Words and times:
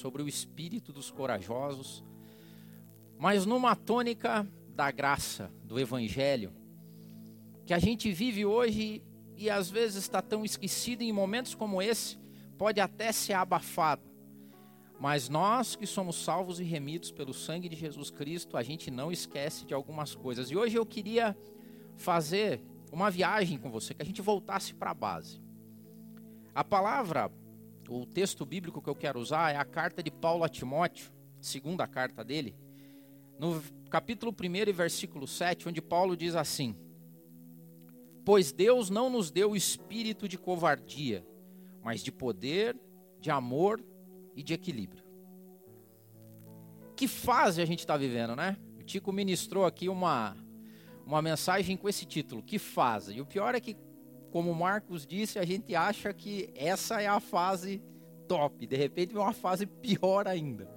sobre 0.00 0.22
o 0.22 0.28
espírito 0.28 0.92
dos 0.92 1.10
corajosos, 1.10 2.02
mas 3.18 3.44
numa 3.44 3.76
tônica 3.76 4.48
da 4.74 4.90
graça, 4.90 5.52
do 5.62 5.78
evangelho, 5.78 6.52
que 7.66 7.74
a 7.74 7.78
gente 7.78 8.10
vive 8.10 8.46
hoje 8.46 9.02
e 9.36 9.50
às 9.50 9.70
vezes 9.70 9.96
está 9.96 10.22
tão 10.22 10.42
esquecido 10.44 11.02
em 11.02 11.12
momentos 11.12 11.54
como 11.54 11.82
esse, 11.82 12.18
pode 12.56 12.80
até 12.80 13.12
ser 13.12 13.34
abafado. 13.34 14.02
Mas 14.98 15.28
nós 15.28 15.76
que 15.76 15.86
somos 15.86 16.16
salvos 16.16 16.60
e 16.60 16.64
remidos 16.64 17.10
pelo 17.10 17.32
sangue 17.32 17.68
de 17.68 17.76
Jesus 17.76 18.10
Cristo, 18.10 18.56
a 18.56 18.62
gente 18.62 18.90
não 18.90 19.12
esquece 19.12 19.64
de 19.64 19.74
algumas 19.74 20.14
coisas. 20.14 20.50
E 20.50 20.56
hoje 20.56 20.76
eu 20.76 20.84
queria 20.84 21.36
fazer 21.96 22.62
uma 22.90 23.10
viagem 23.10 23.58
com 23.58 23.70
você, 23.70 23.94
que 23.94 24.02
a 24.02 24.04
gente 24.04 24.20
voltasse 24.20 24.74
para 24.74 24.90
a 24.90 24.94
base. 24.94 25.40
A 26.54 26.64
palavra, 26.64 27.30
o 27.90 28.06
texto 28.06 28.46
bíblico 28.46 28.80
que 28.80 28.88
eu 28.88 28.94
quero 28.94 29.18
usar 29.18 29.52
é 29.52 29.56
a 29.56 29.64
carta 29.64 30.00
de 30.00 30.12
Paulo 30.12 30.44
a 30.44 30.48
Timóteo, 30.48 31.10
segunda 31.40 31.88
carta 31.88 32.24
dele, 32.24 32.54
no 33.36 33.60
capítulo 33.90 34.32
1 34.32 34.68
e 34.68 34.72
versículo 34.72 35.26
7, 35.26 35.68
onde 35.68 35.82
Paulo 35.82 36.16
diz 36.16 36.36
assim: 36.36 36.76
Pois 38.24 38.52
Deus 38.52 38.90
não 38.90 39.10
nos 39.10 39.32
deu 39.32 39.56
espírito 39.56 40.28
de 40.28 40.38
covardia, 40.38 41.26
mas 41.82 42.00
de 42.00 42.12
poder, 42.12 42.78
de 43.18 43.28
amor 43.28 43.84
e 44.36 44.42
de 44.42 44.54
equilíbrio. 44.54 45.04
Que 46.94 47.08
fase 47.08 47.60
a 47.60 47.64
gente 47.64 47.80
está 47.80 47.96
vivendo, 47.96 48.36
né? 48.36 48.56
O 48.78 48.84
Tico 48.84 49.12
ministrou 49.12 49.64
aqui 49.64 49.88
uma, 49.88 50.36
uma 51.04 51.20
mensagem 51.20 51.76
com 51.76 51.88
esse 51.88 52.06
título, 52.06 52.40
Que 52.40 52.58
fase? 52.58 53.14
E 53.14 53.20
o 53.20 53.26
pior 53.26 53.52
é 53.56 53.60
que, 53.60 53.76
como 54.30 54.54
Marcos 54.54 55.06
disse, 55.06 55.38
a 55.38 55.44
gente 55.44 55.74
acha 55.74 56.12
que 56.12 56.50
essa 56.54 57.00
é 57.00 57.06
a 57.06 57.20
fase 57.20 57.82
top, 58.28 58.66
de 58.66 58.76
repente 58.76 59.14
é 59.14 59.18
uma 59.18 59.32
fase 59.32 59.66
pior 59.66 60.28
ainda. 60.28 60.70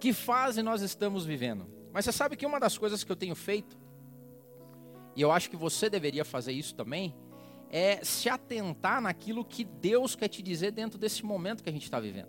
Que 0.00 0.12
fase 0.12 0.62
nós 0.62 0.82
estamos 0.82 1.24
vivendo? 1.24 1.66
Mas 1.92 2.04
você 2.04 2.12
sabe 2.12 2.36
que 2.36 2.44
uma 2.44 2.58
das 2.58 2.76
coisas 2.76 3.04
que 3.04 3.10
eu 3.10 3.16
tenho 3.16 3.34
feito 3.34 3.78
e 5.16 5.22
eu 5.22 5.30
acho 5.30 5.48
que 5.48 5.56
você 5.56 5.88
deveria 5.88 6.24
fazer 6.24 6.52
isso 6.52 6.74
também, 6.74 7.14
é 7.70 8.04
se 8.04 8.28
atentar 8.28 9.00
naquilo 9.00 9.44
que 9.44 9.64
Deus 9.64 10.14
quer 10.14 10.28
te 10.28 10.42
dizer 10.42 10.72
dentro 10.72 10.98
desse 10.98 11.24
momento 11.24 11.62
que 11.62 11.68
a 11.68 11.72
gente 11.72 11.84
está 11.84 12.00
vivendo. 12.00 12.28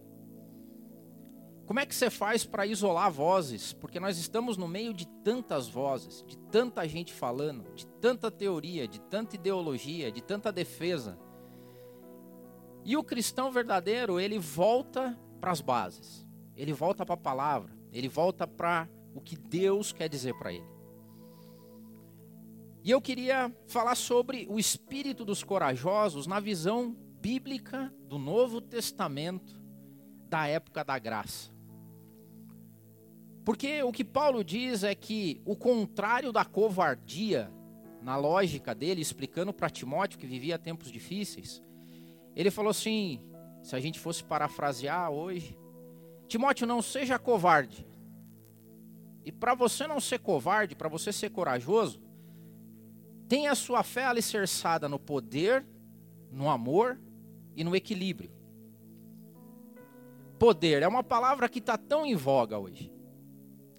Como 1.65 1.79
é 1.79 1.85
que 1.85 1.95
você 1.95 2.11
faz 2.11 2.45
para 2.45 2.65
isolar 2.65 3.11
vozes? 3.11 3.73
Porque 3.73 3.99
nós 3.99 4.19
estamos 4.19 4.55
no 4.55 4.67
meio 4.67 4.93
de 4.93 5.07
tantas 5.23 5.67
vozes, 5.67 6.23
de 6.27 6.37
tanta 6.37 6.87
gente 6.87 7.11
falando, 7.11 7.73
de 7.73 7.87
tanta 7.87 8.29
teoria, 8.29 8.87
de 8.87 8.99
tanta 9.01 9.35
ideologia, 9.35 10.11
de 10.11 10.21
tanta 10.21 10.51
defesa. 10.51 11.17
E 12.83 12.95
o 12.95 13.03
cristão 13.03 13.51
verdadeiro, 13.51 14.19
ele 14.19 14.37
volta 14.37 15.19
para 15.41 15.51
as 15.51 15.59
bases, 15.59 16.27
ele 16.55 16.71
volta 16.71 17.03
para 17.03 17.15
a 17.15 17.17
palavra, 17.17 17.75
ele 17.91 18.07
volta 18.07 18.45
para 18.45 18.87
o 19.15 19.19
que 19.19 19.35
Deus 19.35 19.91
quer 19.91 20.07
dizer 20.07 20.37
para 20.37 20.53
ele. 20.53 20.75
E 22.83 22.91
eu 22.91 23.01
queria 23.01 23.51
falar 23.65 23.95
sobre 23.95 24.45
o 24.47 24.59
espírito 24.59 25.25
dos 25.25 25.43
corajosos 25.43 26.27
na 26.27 26.39
visão 26.39 26.95
bíblica 27.19 27.91
do 28.07 28.19
Novo 28.19 28.61
Testamento 28.61 29.59
da 30.29 30.45
época 30.45 30.83
da 30.83 30.99
graça. 30.99 31.54
Porque 33.45 33.83
o 33.83 33.91
que 33.91 34.03
Paulo 34.03 34.43
diz 34.43 34.83
é 34.83 34.95
que 34.95 35.41
o 35.45 35.55
contrário 35.55 36.31
da 36.31 36.43
covardia, 36.43 37.51
na 38.01 38.17
lógica 38.17 38.75
dele, 38.75 39.01
explicando 39.01 39.53
para 39.53 39.69
Timóteo 39.69 40.19
que 40.19 40.27
vivia 40.27 40.59
tempos 40.59 40.91
difíceis, 40.91 41.63
ele 42.35 42.51
falou 42.51 42.71
assim: 42.71 43.21
se 43.61 43.75
a 43.75 43.79
gente 43.79 43.99
fosse 43.99 44.23
parafrasear 44.23 45.11
hoje, 45.11 45.57
Timóteo, 46.27 46.67
não 46.67 46.81
seja 46.81 47.19
covarde. 47.19 47.87
E 49.23 49.31
para 49.31 49.53
você 49.53 49.87
não 49.87 49.99
ser 49.99 50.19
covarde, 50.19 50.75
para 50.75 50.89
você 50.89 51.13
ser 51.13 51.29
corajoso, 51.29 52.05
Tenha 53.27 53.51
a 53.51 53.55
sua 53.55 53.81
fé 53.83 54.05
alicerçada 54.05 54.87
no 54.87 54.99
poder, 54.99 55.65
no 56.31 56.49
amor 56.49 56.99
e 57.55 57.63
no 57.63 57.75
equilíbrio. 57.75 58.31
Poder 60.37 60.83
é 60.83 60.87
uma 60.87 61.03
palavra 61.03 61.49
que 61.49 61.59
está 61.59 61.77
tão 61.77 62.05
em 62.05 62.15
voga 62.15 62.59
hoje. 62.59 62.91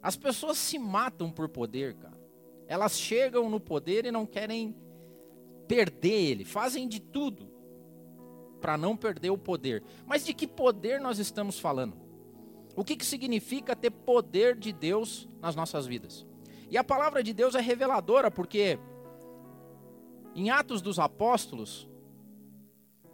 As 0.06 0.14
pessoas 0.14 0.56
se 0.56 0.78
matam 0.78 1.32
por 1.32 1.48
poder, 1.48 1.94
cara. 1.94 2.16
Elas 2.68 2.96
chegam 2.96 3.50
no 3.50 3.58
poder 3.58 4.06
e 4.06 4.12
não 4.12 4.24
querem 4.24 4.72
perder 5.66 6.30
ele. 6.30 6.44
Fazem 6.44 6.86
de 6.86 7.00
tudo 7.00 7.50
para 8.60 8.78
não 8.78 8.96
perder 8.96 9.30
o 9.30 9.36
poder. 9.36 9.82
Mas 10.06 10.24
de 10.24 10.32
que 10.32 10.46
poder 10.46 11.00
nós 11.00 11.18
estamos 11.18 11.58
falando? 11.58 11.96
O 12.76 12.84
que, 12.84 12.94
que 12.94 13.04
significa 13.04 13.74
ter 13.74 13.90
poder 13.90 14.54
de 14.54 14.72
Deus 14.72 15.28
nas 15.40 15.56
nossas 15.56 15.88
vidas? 15.88 16.24
E 16.70 16.78
a 16.78 16.84
palavra 16.84 17.20
de 17.20 17.32
Deus 17.32 17.56
é 17.56 17.60
reveladora, 17.60 18.30
porque 18.30 18.78
em 20.36 20.50
Atos 20.50 20.80
dos 20.80 21.00
Apóstolos, 21.00 21.88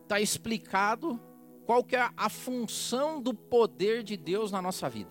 está 0.02 0.20
explicado 0.20 1.19
qual 1.64 1.82
que 1.82 1.97
é 1.97 2.10
a 2.14 2.28
função 2.28 3.19
do 3.19 3.32
poder 3.32 4.02
de 4.02 4.14
Deus 4.14 4.52
na 4.52 4.60
nossa 4.60 4.91
vida. 4.91 5.10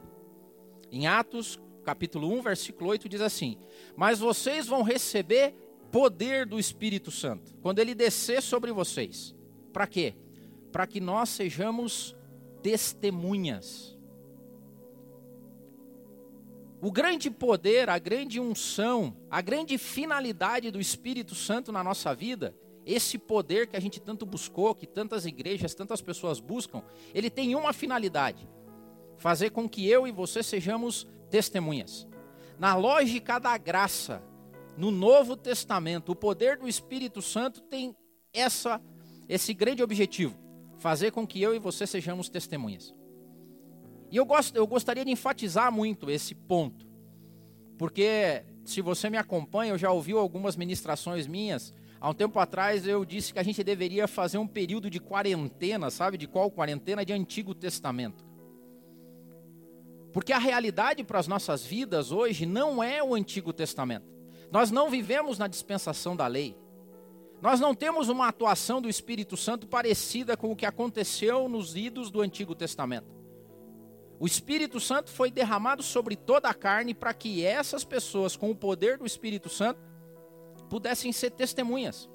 Em 0.92 1.08
Atos, 1.08 1.60
capítulo 1.84 2.32
1, 2.34 2.42
versículo 2.42 2.90
8, 2.90 3.10
diz 3.10 3.22
assim: 3.22 3.58
Mas 3.96 4.20
vocês 4.20 4.68
vão 4.68 4.84
receber 4.84 5.54
poder 5.92 6.46
do 6.46 6.58
Espírito 6.58 7.12
Santo, 7.12 7.54
quando 7.62 7.80
ele 7.80 7.94
descer 7.94 8.42
sobre 8.42 8.72
vocês. 8.72 9.36
Para 9.74 9.88
quê? 9.88 10.16
Para 10.72 10.88
que 10.88 11.00
nós 11.00 11.30
sejamos 11.30 12.16
testemunhas 12.62 13.98
o 16.82 16.92
grande 16.92 17.30
poder, 17.30 17.90
a 17.90 18.00
grande 18.00 18.40
unção, 18.40 19.16
a 19.30 19.40
grande 19.40 19.78
finalidade 19.78 20.72
do 20.72 20.82
Espírito 20.82 21.36
Santo 21.36 21.72
na 21.72 21.84
nossa 21.84 22.16
vida, 22.16 22.56
esse 22.84 23.20
poder 23.20 23.68
que 23.68 23.78
a 23.78 23.80
gente 23.80 24.00
tanto 24.02 24.26
buscou, 24.26 24.74
que 24.74 24.88
tantas 24.88 25.28
igrejas, 25.28 25.76
tantas 25.76 26.02
pessoas 26.02 26.40
buscam, 26.40 26.82
ele 27.14 27.30
tem 27.30 27.54
uma 27.54 27.72
finalidade: 27.72 28.50
fazer 29.18 29.52
com 29.52 29.70
que 29.70 29.88
eu 29.88 30.08
e 30.08 30.12
você 30.12 30.42
sejamos 30.42 31.08
testemunhas. 31.32 32.08
Na 32.60 32.76
lógica 32.76 33.40
da 33.40 33.58
graça, 33.58 34.22
no 34.78 34.92
Novo 34.92 35.36
Testamento, 35.36 36.12
o 36.12 36.16
poder 36.16 36.58
do 36.58 36.68
Espírito 36.68 37.22
Santo 37.22 37.62
tem 37.62 37.96
essa 38.32 38.80
esse 39.28 39.54
grande 39.54 39.82
objetivo: 39.82 40.38
fazer 40.78 41.12
com 41.12 41.26
que 41.26 41.42
eu 41.42 41.56
e 41.56 41.60
você 41.60 41.88
sejamos 41.88 42.30
testemunhas. 42.30 42.94
E 44.12 44.18
eu, 44.18 44.26
gosto, 44.26 44.56
eu 44.56 44.68
gostaria 44.68 45.06
de 45.06 45.12
enfatizar 45.12 45.72
muito 45.72 46.12
esse 46.12 46.36
ponto, 46.36 46.86
porque 47.78 48.44
se 48.66 48.82
você 48.82 49.10
me 49.10 49.18
acompanha, 49.18 49.72
eu 49.72 49.78
já 49.78 49.90
ouviu 49.90 50.20
algumas 50.20 50.56
ministrações 50.58 51.26
minhas. 51.26 51.74
Há 52.00 52.10
um 52.10 52.14
tempo 52.14 52.38
atrás 52.40 52.86
eu 52.86 53.06
disse 53.06 53.32
que 53.32 53.40
a 53.40 53.44
gente 53.44 53.64
deveria 53.64 54.08
fazer 54.08 54.38
um 54.38 54.48
período 54.48 54.90
de 54.90 55.00
quarentena, 55.00 55.90
sabe 55.90 56.18
de 56.18 56.28
qual 56.28 56.52
quarentena? 56.52 57.06
De 57.06 57.14
Antigo 57.14 57.54
Testamento. 57.56 58.31
Porque 60.12 60.34
a 60.34 60.38
realidade 60.38 61.04
para 61.04 61.20
as 61.20 61.28
nossas 61.28 61.66
vidas 61.66 62.12
hoje 62.12 62.46
não 62.46 62.84
é 62.84 63.02
o 63.02 63.16
Antigo 63.16 63.54
Testamento. 63.54 64.06
Nós 64.52 64.70
não 64.70 64.90
vivemos 64.90 65.38
na 65.38 65.48
dispensação 65.48 66.16
da 66.16 66.28
lei. 66.28 66.58
Nós 67.42 67.60
não 67.60 67.74
temos 67.74 68.10
uma 68.10 68.28
atuação 68.28 68.82
do 68.82 68.90
Espírito 68.90 69.38
Santo 69.38 69.66
parecida 69.66 70.36
com 70.36 70.52
o 70.52 70.56
que 70.56 70.66
aconteceu 70.66 71.48
nos 71.48 71.76
idos 71.76 72.12
do 72.12 72.22
Antigo 72.22 72.54
Testamento. 72.54 73.08
O 74.20 74.28
Espírito 74.28 74.80
Santo 74.80 75.10
foi 75.10 75.32
derramado 75.32 75.82
sobre 75.82 76.16
toda 76.16 76.48
a 76.48 76.54
carne 76.54 76.94
para 76.94 77.14
que 77.14 77.44
essas 77.44 77.84
pessoas, 77.84 78.36
com 78.36 78.52
o 78.52 78.56
poder 78.56 79.00
do 79.00 79.06
Espírito 79.08 79.50
Santo, 79.50 79.80
pudessem 80.70 81.12
ser 81.12 81.32
testemunhas. 81.32 82.08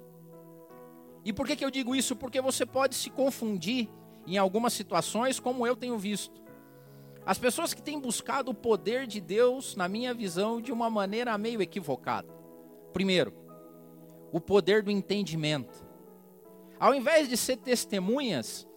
E 1.25 1.33
por 1.33 1.45
que, 1.45 1.57
que 1.57 1.65
eu 1.65 1.71
digo 1.71 1.93
isso? 1.93 2.15
Porque 2.15 2.39
você 2.39 2.65
pode 2.65 2.95
se 2.95 3.09
confundir 3.09 3.89
em 4.25 4.37
algumas 4.37 4.71
situações, 4.71 5.39
como 5.41 5.67
eu 5.67 5.75
tenho 5.75 5.97
visto. 5.97 6.41
As 7.27 7.37
pessoas 7.37 7.75
que 7.75 7.81
têm 7.83 7.99
buscado 7.99 8.49
o 8.49 8.55
poder 8.55 9.05
de 9.05 9.21
Deus, 9.21 9.75
na 9.75 9.87
minha 9.87 10.13
visão, 10.15 10.59
de 10.59 10.71
uma 10.71 10.89
maneira 10.89 11.37
meio 11.37 11.61
equivocada. 11.61 12.27
Primeiro, 12.91 13.31
o 14.31 14.41
poder 14.41 14.81
do 14.81 14.89
entendimento. 14.89 15.85
Ao 16.79 16.95
invés 16.95 17.29
de 17.29 17.37
ser 17.37 17.57
testemunhas, 17.57 18.67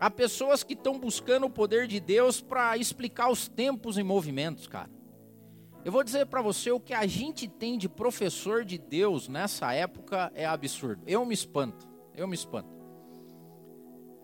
Há 0.00 0.10
pessoas 0.10 0.62
que 0.64 0.72
estão 0.72 0.98
buscando 0.98 1.44
o 1.44 1.50
poder 1.50 1.86
de 1.86 2.00
Deus 2.00 2.40
para 2.40 2.74
explicar 2.78 3.30
os 3.30 3.48
tempos 3.48 3.98
e 3.98 4.02
movimentos, 4.02 4.66
cara. 4.66 4.88
Eu 5.84 5.92
vou 5.92 6.02
dizer 6.02 6.24
para 6.24 6.40
você 6.40 6.70
o 6.70 6.80
que 6.80 6.94
a 6.94 7.06
gente 7.06 7.46
tem 7.46 7.76
de 7.76 7.86
professor 7.86 8.64
de 8.64 8.78
Deus 8.78 9.28
nessa 9.28 9.74
época 9.74 10.32
é 10.34 10.46
absurdo. 10.46 11.02
Eu 11.06 11.26
me 11.26 11.34
espanto. 11.34 11.86
Eu 12.16 12.26
me 12.26 12.34
espanto. 12.34 12.70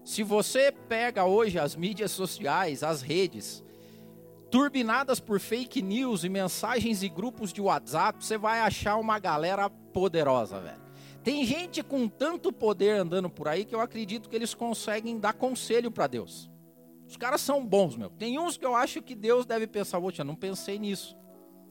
Se 0.03 0.23
você 0.23 0.73
pega 0.73 1.27
hoje 1.27 1.59
as 1.59 1.77
mídias 1.77 2.11
sociais, 2.11 2.83
as 2.83 3.03
redes, 3.03 3.63
turbinadas 4.57 5.21
por 5.21 5.39
fake 5.39 5.83
news 5.83 6.25
e 6.25 6.31
mensagens 6.31 7.03
e 7.03 7.11
grupos 7.11 7.53
de 7.53 7.61
WhatsApp, 7.61 8.25
você 8.25 8.39
vai 8.39 8.61
achar 8.61 8.97
uma 8.97 9.19
galera 9.19 9.69
poderosa, 9.69 10.59
velho. 10.59 10.81
Tem 11.23 11.45
gente 11.45 11.83
com 11.83 12.09
tanto 12.09 12.51
poder 12.51 12.93
andando 12.93 13.29
por 13.29 13.49
aí 13.49 13.67
que 13.67 13.75
eu 13.75 13.83
acredito 13.83 14.31
que 14.31 14.35
eles 14.35 14.55
conseguem 14.55 15.19
dar 15.19 15.35
conselho 15.35 15.91
para 15.91 16.07
Deus. 16.07 16.51
Os 17.07 17.19
caras 17.19 17.43
são 17.43 17.67
bons, 17.67 17.99
meu. 17.99 18.09
Tem 18.09 18.39
uns 18.39 18.57
que 18.57 18.65
eu 18.65 18.75
acho 18.75 19.03
que 19.03 19.15
Deus 19.15 19.45
deve 19.45 19.67
pensar, 19.67 20.01
poxa, 20.01 20.25
não 20.25 20.35
pensei 20.35 20.79
nisso. 20.79 21.15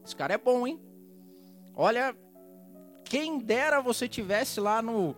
Esse 0.04 0.14
cara 0.14 0.34
é 0.34 0.38
bom, 0.38 0.64
hein? 0.64 0.80
Olha, 1.74 2.16
quem 3.02 3.40
dera 3.40 3.80
você 3.80 4.06
tivesse 4.06 4.60
lá 4.60 4.80
no, 4.80 5.16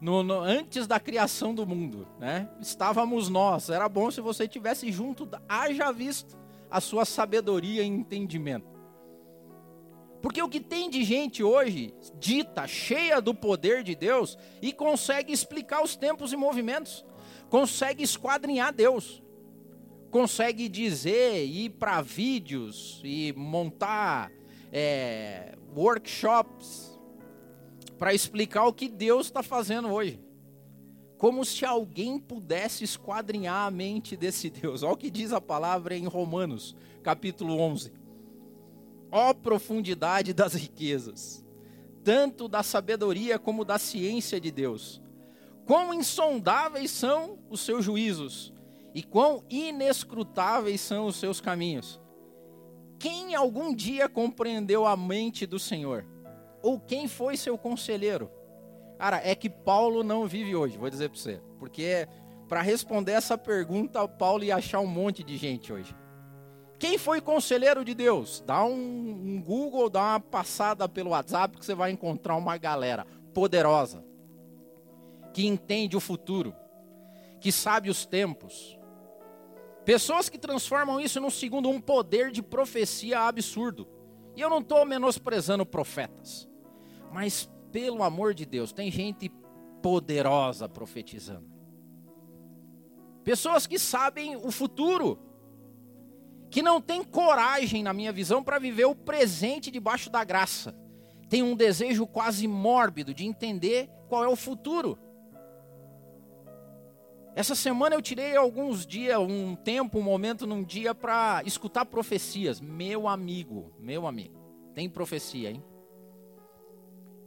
no, 0.00 0.22
no, 0.22 0.40
antes 0.40 0.86
da 0.86 0.98
criação 0.98 1.54
do 1.54 1.66
mundo, 1.66 2.08
né? 2.18 2.48
Estávamos 2.62 3.28
nós. 3.28 3.68
Era 3.68 3.90
bom 3.90 4.10
se 4.10 4.22
você 4.22 4.48
tivesse 4.48 4.90
junto, 4.90 5.28
haja 5.46 5.92
visto 5.92 6.40
a 6.70 6.80
sua 6.80 7.04
sabedoria 7.04 7.82
e 7.82 7.86
entendimento. 7.86 8.70
Porque 10.22 10.42
o 10.42 10.48
que 10.48 10.60
tem 10.60 10.90
de 10.90 11.02
gente 11.02 11.42
hoje, 11.42 11.94
dita, 12.18 12.66
cheia 12.66 13.20
do 13.20 13.34
poder 13.34 13.82
de 13.82 13.94
Deus, 13.94 14.36
e 14.60 14.72
consegue 14.72 15.32
explicar 15.32 15.82
os 15.82 15.96
tempos 15.96 16.32
e 16.32 16.36
movimentos, 16.36 17.04
consegue 17.48 18.04
esquadrinhar 18.04 18.72
Deus, 18.72 19.22
consegue 20.10 20.68
dizer, 20.68 21.44
ir 21.46 21.70
para 21.70 22.02
vídeos 22.02 23.00
e 23.02 23.32
montar 23.34 24.30
é, 24.70 25.56
workshops 25.74 26.98
para 27.98 28.14
explicar 28.14 28.64
o 28.64 28.72
que 28.72 28.88
Deus 28.88 29.26
está 29.26 29.42
fazendo 29.42 29.90
hoje. 29.90 30.20
Como 31.20 31.44
se 31.44 31.66
alguém 31.66 32.18
pudesse 32.18 32.82
esquadrinhar 32.82 33.66
a 33.66 33.70
mente 33.70 34.16
desse 34.16 34.48
Deus. 34.48 34.82
Olha 34.82 34.94
o 34.94 34.96
que 34.96 35.10
diz 35.10 35.34
a 35.34 35.40
palavra 35.40 35.94
em 35.94 36.06
Romanos, 36.06 36.74
capítulo 37.02 37.60
11. 37.60 37.92
Ó 39.12 39.34
profundidade 39.34 40.32
das 40.32 40.54
riquezas, 40.54 41.44
tanto 42.02 42.48
da 42.48 42.62
sabedoria 42.62 43.38
como 43.38 43.66
da 43.66 43.78
ciência 43.78 44.40
de 44.40 44.50
Deus. 44.50 45.02
Quão 45.66 45.92
insondáveis 45.92 46.90
são 46.90 47.38
os 47.50 47.60
seus 47.60 47.84
juízos 47.84 48.50
e 48.94 49.02
quão 49.02 49.44
inescrutáveis 49.50 50.80
são 50.80 51.04
os 51.04 51.16
seus 51.16 51.38
caminhos. 51.38 52.00
Quem 52.98 53.34
algum 53.34 53.74
dia 53.74 54.08
compreendeu 54.08 54.86
a 54.86 54.96
mente 54.96 55.44
do 55.44 55.58
Senhor? 55.58 56.06
Ou 56.62 56.80
quem 56.80 57.06
foi 57.06 57.36
seu 57.36 57.58
conselheiro? 57.58 58.30
Cara, 59.00 59.20
é 59.24 59.34
que 59.34 59.48
Paulo 59.48 60.02
não 60.04 60.26
vive 60.26 60.54
hoje, 60.54 60.76
vou 60.76 60.90
dizer 60.90 61.08
para 61.08 61.18
você. 61.18 61.40
Porque 61.58 62.06
para 62.46 62.60
responder 62.60 63.12
essa 63.12 63.38
pergunta, 63.38 64.06
Paulo 64.06 64.44
ia 64.44 64.56
achar 64.56 64.80
um 64.80 64.86
monte 64.86 65.24
de 65.24 65.38
gente 65.38 65.72
hoje. 65.72 65.96
Quem 66.78 66.98
foi 66.98 67.22
conselheiro 67.22 67.82
de 67.82 67.94
Deus? 67.94 68.44
Dá 68.46 68.62
um, 68.62 68.74
um 68.74 69.42
Google, 69.42 69.88
dá 69.88 70.00
uma 70.02 70.20
passada 70.20 70.86
pelo 70.86 71.10
WhatsApp 71.10 71.56
que 71.56 71.64
você 71.64 71.74
vai 71.74 71.90
encontrar 71.90 72.36
uma 72.36 72.58
galera 72.58 73.06
poderosa 73.32 74.04
que 75.32 75.46
entende 75.46 75.96
o 75.96 76.00
futuro, 76.00 76.54
que 77.40 77.52
sabe 77.52 77.88
os 77.88 78.04
tempos, 78.04 78.78
Pessoas 79.84 80.28
que 80.28 80.38
transformam 80.38 81.00
isso 81.00 81.20
num 81.20 81.30
segundo 81.30 81.68
um 81.68 81.80
poder 81.80 82.30
de 82.30 82.42
profecia 82.42 83.20
absurdo. 83.20 83.88
E 84.36 84.40
eu 84.40 84.50
não 84.50 84.58
estou 84.58 84.84
menosprezando 84.84 85.64
profetas. 85.64 86.48
Mas, 87.12 87.50
pelo 87.72 88.02
amor 88.02 88.34
de 88.34 88.44
Deus, 88.44 88.72
tem 88.72 88.90
gente 88.90 89.30
poderosa 89.82 90.68
profetizando. 90.68 91.50
Pessoas 93.24 93.66
que 93.66 93.78
sabem 93.78 94.36
o 94.36 94.50
futuro. 94.50 95.18
Que 96.50 96.62
não 96.62 96.80
tem 96.80 97.04
coragem, 97.04 97.82
na 97.82 97.92
minha 97.92 98.12
visão, 98.12 98.42
para 98.42 98.58
viver 98.58 98.84
o 98.84 98.94
presente 98.94 99.70
debaixo 99.70 100.10
da 100.10 100.24
graça. 100.24 100.74
Tem 101.28 101.42
um 101.42 101.54
desejo 101.54 102.06
quase 102.06 102.48
mórbido 102.48 103.14
de 103.14 103.24
entender 103.24 103.88
qual 104.08 104.24
é 104.24 104.28
o 104.28 104.34
futuro. 104.34 104.98
Essa 107.36 107.54
semana 107.54 107.94
eu 107.94 108.02
tirei 108.02 108.34
alguns 108.36 108.84
dias, 108.84 109.16
um 109.18 109.54
tempo, 109.54 109.98
um 109.98 110.02
momento 110.02 110.44
num 110.46 110.64
dia 110.64 110.92
para 110.92 111.40
escutar 111.46 111.86
profecias. 111.86 112.60
Meu 112.60 113.06
amigo, 113.06 113.72
meu 113.78 114.06
amigo, 114.06 114.36
tem 114.74 114.90
profecia, 114.90 115.50
hein? 115.50 115.62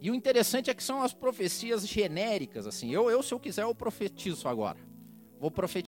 E 0.04 0.12
o 0.12 0.16
interessante 0.16 0.70
é 0.70 0.74
que 0.74 0.84
são 0.84 1.02
as 1.02 1.14
profecias 1.14 1.88
genéricas, 1.88 2.68
assim. 2.68 2.92
Eu, 2.92 3.10
eu 3.10 3.24
se 3.24 3.34
eu 3.34 3.40
quiser, 3.40 3.62
eu 3.62 3.74
profetizo 3.74 4.50
agora. 4.50 4.78
Vou 5.40 5.50
profetizar. 5.50 5.93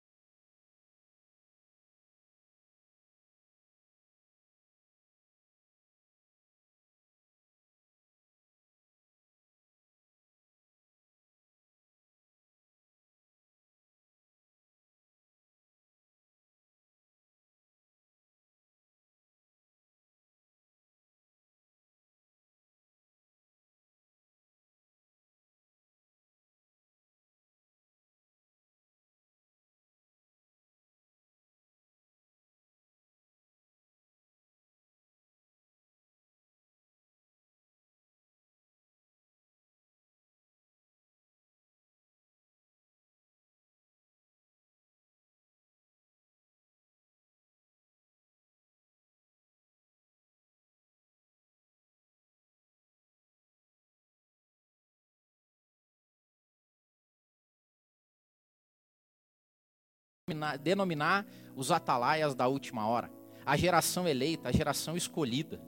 Denominar 60.57 61.25
os 61.55 61.71
atalaias 61.71 62.35
da 62.35 62.47
última 62.47 62.87
hora, 62.87 63.11
a 63.45 63.55
geração 63.55 64.07
eleita, 64.07 64.49
a 64.49 64.51
geração 64.51 64.97
escolhida. 64.97 65.61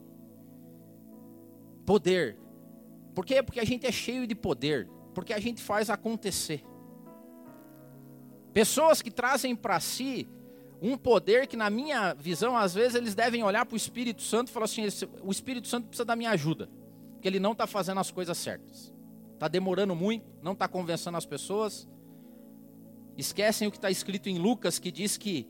Poder. 1.86 2.38
Por 3.14 3.24
quê? 3.24 3.42
Porque 3.42 3.60
a 3.60 3.64
gente 3.64 3.86
é 3.86 3.92
cheio 3.92 4.26
de 4.26 4.34
poder, 4.34 4.88
porque 5.14 5.32
a 5.32 5.40
gente 5.40 5.62
faz 5.62 5.90
acontecer. 5.90 6.62
Pessoas 8.52 9.00
que 9.00 9.10
trazem 9.10 9.54
para 9.54 9.78
si 9.80 10.28
um 10.80 10.96
poder 10.96 11.46
que, 11.46 11.56
na 11.56 11.68
minha 11.70 12.14
visão, 12.14 12.56
às 12.56 12.74
vezes 12.74 12.94
eles 12.94 13.14
devem 13.14 13.42
olhar 13.42 13.66
para 13.66 13.74
o 13.74 13.76
Espírito 13.76 14.22
Santo 14.22 14.48
e 14.48 14.52
falar 14.52 14.64
assim: 14.64 14.86
o 15.22 15.30
Espírito 15.30 15.68
Santo 15.68 15.88
precisa 15.88 16.04
da 16.04 16.16
minha 16.16 16.30
ajuda, 16.30 16.68
porque 17.12 17.28
ele 17.28 17.40
não 17.40 17.52
está 17.52 17.66
fazendo 17.66 18.00
as 18.00 18.10
coisas 18.10 18.36
certas, 18.38 18.92
está 19.34 19.48
demorando 19.48 19.94
muito, 19.94 20.26
não 20.42 20.52
está 20.52 20.68
convencendo 20.68 21.16
as 21.16 21.26
pessoas, 21.26 21.88
Esquecem 23.18 23.66
o 23.66 23.70
que 23.72 23.76
está 23.76 23.90
escrito 23.90 24.28
em 24.28 24.38
Lucas, 24.38 24.78
que 24.78 24.92
diz 24.92 25.16
que 25.16 25.48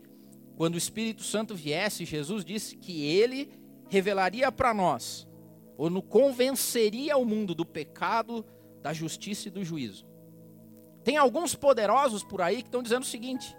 quando 0.57 0.75
o 0.75 0.79
Espírito 0.79 1.23
Santo 1.23 1.55
viesse, 1.55 2.07
Jesus 2.07 2.43
disse 2.43 2.75
que 2.77 3.05
ele 3.05 3.51
revelaria 3.91 4.51
para 4.51 4.73
nós, 4.73 5.29
ou 5.77 5.91
no 5.91 6.03
convenceria 6.03 7.19
o 7.19 7.27
mundo 7.27 7.55
do 7.55 7.67
pecado, 7.67 8.45
da 8.83 8.95
justiça 8.95 9.49
e 9.49 9.51
do 9.51 9.63
juízo. 9.63 10.07
Tem 11.05 11.19
alguns 11.19 11.55
poderosos 11.55 12.25
por 12.25 12.41
aí 12.41 12.63
que 12.63 12.69
estão 12.69 12.83
dizendo 12.83 13.03
o 13.03 13.07
seguinte: 13.07 13.55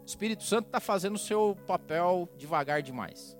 o 0.00 0.06
Espírito 0.06 0.44
Santo 0.44 0.66
está 0.66 0.78
fazendo 0.78 1.16
o 1.16 1.18
seu 1.18 1.56
papel 1.66 2.28
devagar 2.38 2.82
demais. 2.82 3.36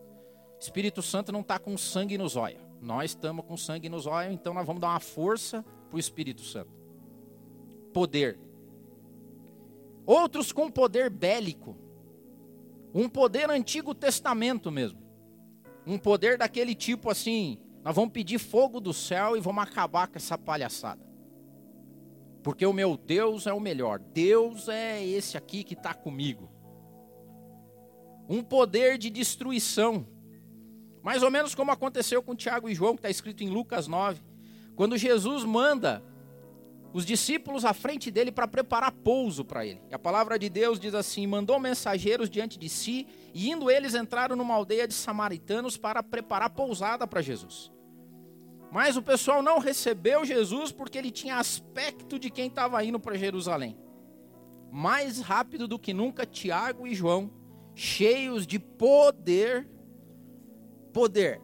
O 0.56 0.60
Espírito 0.60 1.02
Santo 1.02 1.30
não 1.30 1.40
está 1.40 1.56
com 1.56 1.78
sangue 1.78 2.18
nos 2.18 2.34
olhos. 2.34 2.60
Nós 2.82 3.12
estamos 3.12 3.44
com 3.46 3.56
sangue 3.56 3.88
nos 3.88 4.06
olhos, 4.06 4.34
então 4.34 4.52
nós 4.52 4.66
vamos 4.66 4.80
dar 4.80 4.88
uma 4.88 5.00
força 5.00 5.64
para 5.88 5.96
o 5.96 6.00
Espírito 6.00 6.42
Santo. 6.42 6.70
Poder 7.92 8.38
outros 10.10 10.50
com 10.50 10.68
poder 10.68 11.08
bélico, 11.08 11.76
um 12.92 13.08
poder 13.08 13.48
Antigo 13.48 13.94
Testamento 13.94 14.70
mesmo, 14.70 15.00
um 15.86 15.96
poder 15.96 16.36
daquele 16.36 16.74
tipo 16.74 17.08
assim: 17.08 17.58
nós 17.84 17.94
vamos 17.94 18.10
pedir 18.10 18.38
fogo 18.38 18.80
do 18.80 18.92
céu 18.92 19.36
e 19.36 19.40
vamos 19.40 19.62
acabar 19.62 20.08
com 20.08 20.16
essa 20.16 20.36
palhaçada. 20.36 21.08
Porque 22.42 22.66
o 22.66 22.72
meu 22.72 22.96
Deus 22.96 23.46
é 23.46 23.52
o 23.52 23.60
melhor. 23.60 23.98
Deus 23.98 24.68
é 24.68 25.04
esse 25.04 25.36
aqui 25.36 25.62
que 25.62 25.74
está 25.74 25.94
comigo. 25.94 26.50
Um 28.28 28.42
poder 28.42 28.98
de 28.98 29.10
destruição. 29.10 30.06
Mais 31.02 31.22
ou 31.22 31.30
menos 31.30 31.54
como 31.54 31.70
aconteceu 31.70 32.22
com 32.22 32.34
Tiago 32.34 32.68
e 32.68 32.74
João, 32.74 32.94
que 32.94 33.00
está 33.00 33.10
escrito 33.10 33.44
em 33.44 33.50
Lucas 33.50 33.86
9. 33.86 34.20
Quando 34.74 34.96
Jesus 34.96 35.44
manda 35.44 36.02
os 36.92 37.06
discípulos 37.06 37.64
à 37.64 37.72
frente 37.72 38.10
dele 38.10 38.32
para 38.32 38.48
preparar 38.48 38.92
pouso 38.92 39.44
para 39.44 39.64
ele. 39.64 39.80
E 39.90 39.94
a 39.94 39.98
palavra 39.98 40.38
de 40.38 40.48
Deus 40.48 40.80
diz 40.80 40.94
assim: 40.94 41.26
mandou 41.26 41.58
mensageiros 41.58 42.28
diante 42.28 42.58
de 42.58 42.68
si, 42.68 43.06
e 43.32 43.50
indo 43.50 43.70
eles 43.70 43.94
entraram 43.94 44.36
numa 44.36 44.54
aldeia 44.54 44.88
de 44.88 44.94
samaritanos 44.94 45.76
para 45.76 46.02
preparar 46.02 46.50
pousada 46.50 47.06
para 47.06 47.22
Jesus. 47.22 47.70
Mas 48.72 48.96
o 48.96 49.02
pessoal 49.02 49.42
não 49.42 49.58
recebeu 49.58 50.24
Jesus 50.24 50.70
porque 50.70 50.96
ele 50.96 51.10
tinha 51.10 51.36
aspecto 51.36 52.18
de 52.18 52.30
quem 52.30 52.46
estava 52.46 52.82
indo 52.84 53.00
para 53.00 53.16
Jerusalém. 53.16 53.76
Mais 54.70 55.20
rápido 55.20 55.66
do 55.66 55.78
que 55.78 55.92
nunca, 55.92 56.24
Tiago 56.24 56.86
e 56.86 56.94
João 56.94 57.40
cheios 57.74 58.46
de 58.46 58.58
poder. 58.58 59.66
Poder. 60.92 61.40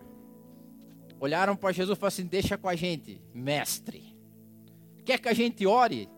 Olharam 1.19 1.57
para 1.57 1.73
Jesus 1.73 1.97
e 1.97 2.01
falaram 2.01 2.09
assim: 2.09 2.27
Deixa 2.27 2.59
com 2.59 2.69
a 2.69 2.77
gente, 2.77 3.23
mestre. 3.33 4.06
Quer 5.07 5.21
que 5.21 5.29
a 5.29 5.33
gente 5.33 5.65
ore? 5.65 6.09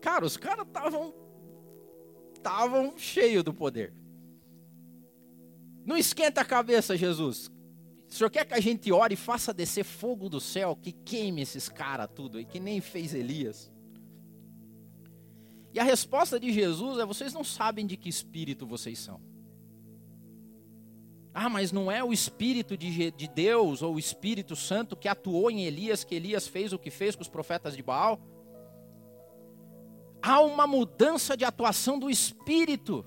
Cara, 0.00 0.24
os 0.24 0.36
caras 0.36 0.64
estavam 0.64 1.12
estavam 2.32 2.96
cheios 2.96 3.42
do 3.42 3.52
poder. 3.52 3.92
Não 5.84 5.96
esquenta 5.96 6.42
a 6.42 6.44
cabeça, 6.44 6.96
Jesus. 6.96 7.50
O 8.08 8.14
senhor 8.14 8.30
quer 8.30 8.44
que 8.44 8.54
a 8.54 8.60
gente 8.60 8.92
ore 8.92 9.14
e 9.14 9.16
faça 9.16 9.52
descer 9.52 9.82
fogo 9.82 10.28
do 10.28 10.40
céu, 10.40 10.76
que 10.80 10.92
queime 10.92 11.42
esses 11.42 11.68
caras 11.68 12.08
tudo, 12.14 12.38
e 12.38 12.44
que 12.44 12.60
nem 12.60 12.80
fez 12.80 13.12
Elias? 13.12 13.72
E 15.74 15.80
a 15.80 15.82
resposta 15.82 16.38
de 16.38 16.52
Jesus 16.52 17.00
é: 17.00 17.04
vocês 17.04 17.32
não 17.32 17.42
sabem 17.42 17.84
de 17.84 17.96
que 17.96 18.08
espírito 18.08 18.64
vocês 18.64 19.00
são. 19.00 19.20
Ah, 21.38 21.50
mas 21.50 21.70
não 21.70 21.92
é 21.92 22.02
o 22.02 22.14
Espírito 22.14 22.78
de, 22.78 23.10
de 23.10 23.28
Deus 23.28 23.82
ou 23.82 23.96
o 23.96 23.98
Espírito 23.98 24.56
Santo 24.56 24.96
que 24.96 25.06
atuou 25.06 25.50
em 25.50 25.64
Elias, 25.66 26.02
que 26.02 26.14
Elias 26.14 26.48
fez 26.48 26.72
o 26.72 26.78
que 26.78 26.90
fez 26.90 27.14
com 27.14 27.20
os 27.20 27.28
profetas 27.28 27.76
de 27.76 27.82
Baal? 27.82 28.18
Há 30.22 30.40
uma 30.40 30.66
mudança 30.66 31.36
de 31.36 31.44
atuação 31.44 31.98
do 31.98 32.08
Espírito, 32.08 33.04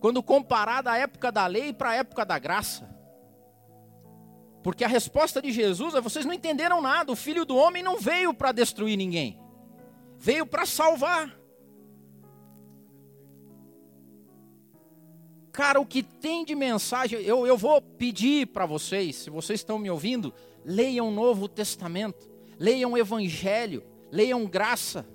quando 0.00 0.22
comparada 0.22 0.90
à 0.90 0.96
época 0.96 1.30
da 1.30 1.46
lei 1.46 1.70
para 1.70 1.90
a 1.90 1.94
época 1.96 2.24
da 2.24 2.38
graça. 2.38 2.88
Porque 4.62 4.82
a 4.82 4.88
resposta 4.88 5.42
de 5.42 5.52
Jesus 5.52 5.94
é: 5.94 6.00
vocês 6.00 6.24
não 6.24 6.32
entenderam 6.32 6.80
nada, 6.80 7.12
o 7.12 7.16
filho 7.16 7.44
do 7.44 7.56
homem 7.56 7.82
não 7.82 7.98
veio 7.98 8.32
para 8.32 8.52
destruir 8.52 8.96
ninguém, 8.96 9.38
veio 10.16 10.46
para 10.46 10.64
salvar. 10.64 11.38
Cara, 15.56 15.80
o 15.80 15.86
que 15.86 16.02
tem 16.02 16.44
de 16.44 16.54
mensagem, 16.54 17.18
eu, 17.22 17.46
eu 17.46 17.56
vou 17.56 17.80
pedir 17.80 18.46
para 18.48 18.66
vocês, 18.66 19.16
se 19.16 19.30
vocês 19.30 19.60
estão 19.60 19.78
me 19.78 19.90
ouvindo, 19.90 20.34
leiam 20.62 21.08
o 21.08 21.10
Novo 21.10 21.48
Testamento, 21.48 22.28
leiam 22.58 22.92
o 22.92 22.98
Evangelho, 22.98 23.82
leiam 24.12 24.44
graça. 24.44 25.08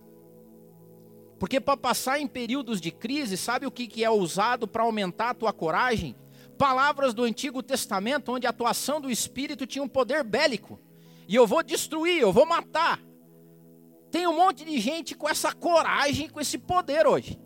Porque 1.38 1.60
para 1.60 1.78
passar 1.78 2.20
em 2.20 2.26
períodos 2.26 2.82
de 2.82 2.90
crise, 2.90 3.38
sabe 3.38 3.68
o 3.68 3.72
que, 3.72 3.86
que 3.86 4.04
é 4.04 4.10
usado 4.10 4.68
para 4.68 4.82
aumentar 4.82 5.30
a 5.30 5.34
tua 5.36 5.54
coragem? 5.54 6.16
Palavras 6.58 7.14
do 7.14 7.24
Antigo 7.24 7.62
Testamento, 7.62 8.32
onde 8.32 8.48
a 8.48 8.50
atuação 8.50 9.00
do 9.00 9.12
Espírito 9.12 9.68
tinha 9.68 9.84
um 9.84 9.88
poder 9.88 10.24
bélico. 10.24 10.80
E 11.28 11.36
eu 11.36 11.46
vou 11.46 11.62
destruir, 11.62 12.20
eu 12.20 12.34
vou 12.34 12.48
matar. 12.48 13.00
Tem 14.10 14.26
um 14.26 14.36
monte 14.36 14.66
de 14.66 14.80
gente 14.80 15.14
com 15.14 15.30
essa 15.30 15.54
coragem, 15.54 16.28
com 16.30 16.42
esse 16.42 16.58
poder 16.58 17.06
hoje. 17.06 17.40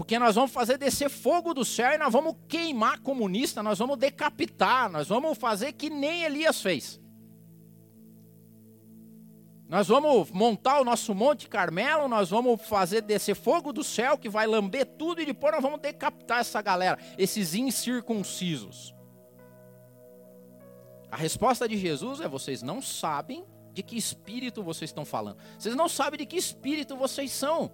Porque 0.00 0.18
nós 0.18 0.34
vamos 0.34 0.50
fazer 0.50 0.78
descer 0.78 1.10
fogo 1.10 1.52
do 1.52 1.62
céu 1.62 1.92
e 1.92 1.98
nós 1.98 2.10
vamos 2.10 2.34
queimar 2.48 3.00
comunista, 3.00 3.62
nós 3.62 3.78
vamos 3.78 3.98
decapitar, 3.98 4.90
nós 4.90 5.08
vamos 5.08 5.36
fazer 5.36 5.74
que 5.74 5.90
nem 5.90 6.22
Elias 6.22 6.62
fez. 6.62 6.98
Nós 9.68 9.88
vamos 9.88 10.30
montar 10.30 10.80
o 10.80 10.84
nosso 10.86 11.14
Monte 11.14 11.50
Carmelo, 11.50 12.08
nós 12.08 12.30
vamos 12.30 12.62
fazer 12.62 13.02
descer 13.02 13.36
fogo 13.36 13.74
do 13.74 13.84
céu 13.84 14.16
que 14.16 14.26
vai 14.26 14.46
lamber 14.46 14.86
tudo 14.86 15.20
e 15.20 15.26
depois 15.26 15.52
nós 15.52 15.62
vamos 15.62 15.80
decapitar 15.80 16.38
essa 16.38 16.62
galera, 16.62 16.98
esses 17.18 17.54
incircuncisos. 17.54 18.94
A 21.10 21.16
resposta 21.16 21.68
de 21.68 21.76
Jesus 21.76 22.22
é: 22.22 22.26
vocês 22.26 22.62
não 22.62 22.80
sabem 22.80 23.44
de 23.74 23.82
que 23.82 23.98
espírito 23.98 24.62
vocês 24.62 24.88
estão 24.88 25.04
falando. 25.04 25.36
Vocês 25.58 25.76
não 25.76 25.90
sabem 25.90 26.20
de 26.20 26.24
que 26.24 26.38
espírito 26.38 26.96
vocês 26.96 27.30
são. 27.30 27.70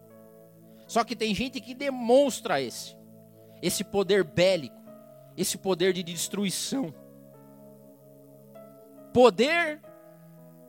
Só 0.87 1.03
que 1.03 1.17
tem 1.17 1.35
gente 1.35 1.61
que 1.61 1.75
demonstra 1.75 2.61
esse, 2.61 2.97
esse 3.61 3.83
poder 3.83 4.23
bélico, 4.23 4.77
esse 5.37 5.59
poder 5.59 5.93
de 5.93 6.03
destruição. 6.03 6.95
Poder 9.13 9.81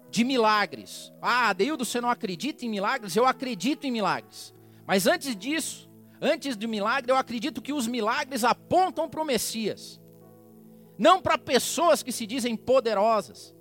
de 0.09 0.23
milagres. 0.23 1.13
Ah, 1.21 1.53
Deildo, 1.53 1.85
você 1.85 2.01
não 2.01 2.09
acredita 2.09 2.65
em 2.65 2.69
milagres? 2.69 3.15
Eu 3.15 3.25
acredito 3.25 3.85
em 3.85 3.91
milagres. 3.91 4.53
Mas 4.85 5.05
antes 5.05 5.35
disso, 5.35 5.89
antes 6.21 6.55
do 6.55 6.67
milagre, 6.67 7.11
eu 7.11 7.17
acredito 7.17 7.61
que 7.61 7.73
os 7.73 7.87
milagres 7.87 8.43
apontam 8.43 9.09
para 9.09 9.21
o 9.21 9.25
Messias. 9.25 10.01
Não 10.97 11.21
para 11.21 11.37
pessoas 11.37 12.01
que 12.01 12.11
se 12.11 12.25
dizem 12.25 12.55
poderosas. 12.55 13.53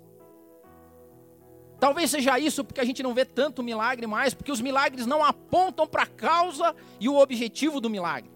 Talvez 1.79 2.09
seja 2.09 2.39
isso 2.39 2.63
porque 2.63 2.81
a 2.81 2.85
gente 2.85 3.03
não 3.03 3.13
vê 3.13 3.23
tanto 3.23 3.61
milagre 3.61 4.07
mais, 4.07 4.33
porque 4.33 4.51
os 4.51 4.61
milagres 4.61 5.05
não 5.05 5.23
apontam 5.23 5.85
para 5.85 6.03
a 6.03 6.07
causa 6.07 6.75
e 6.99 7.07
o 7.07 7.17
objetivo 7.17 7.79
do 7.79 7.89
milagre. 7.89 8.31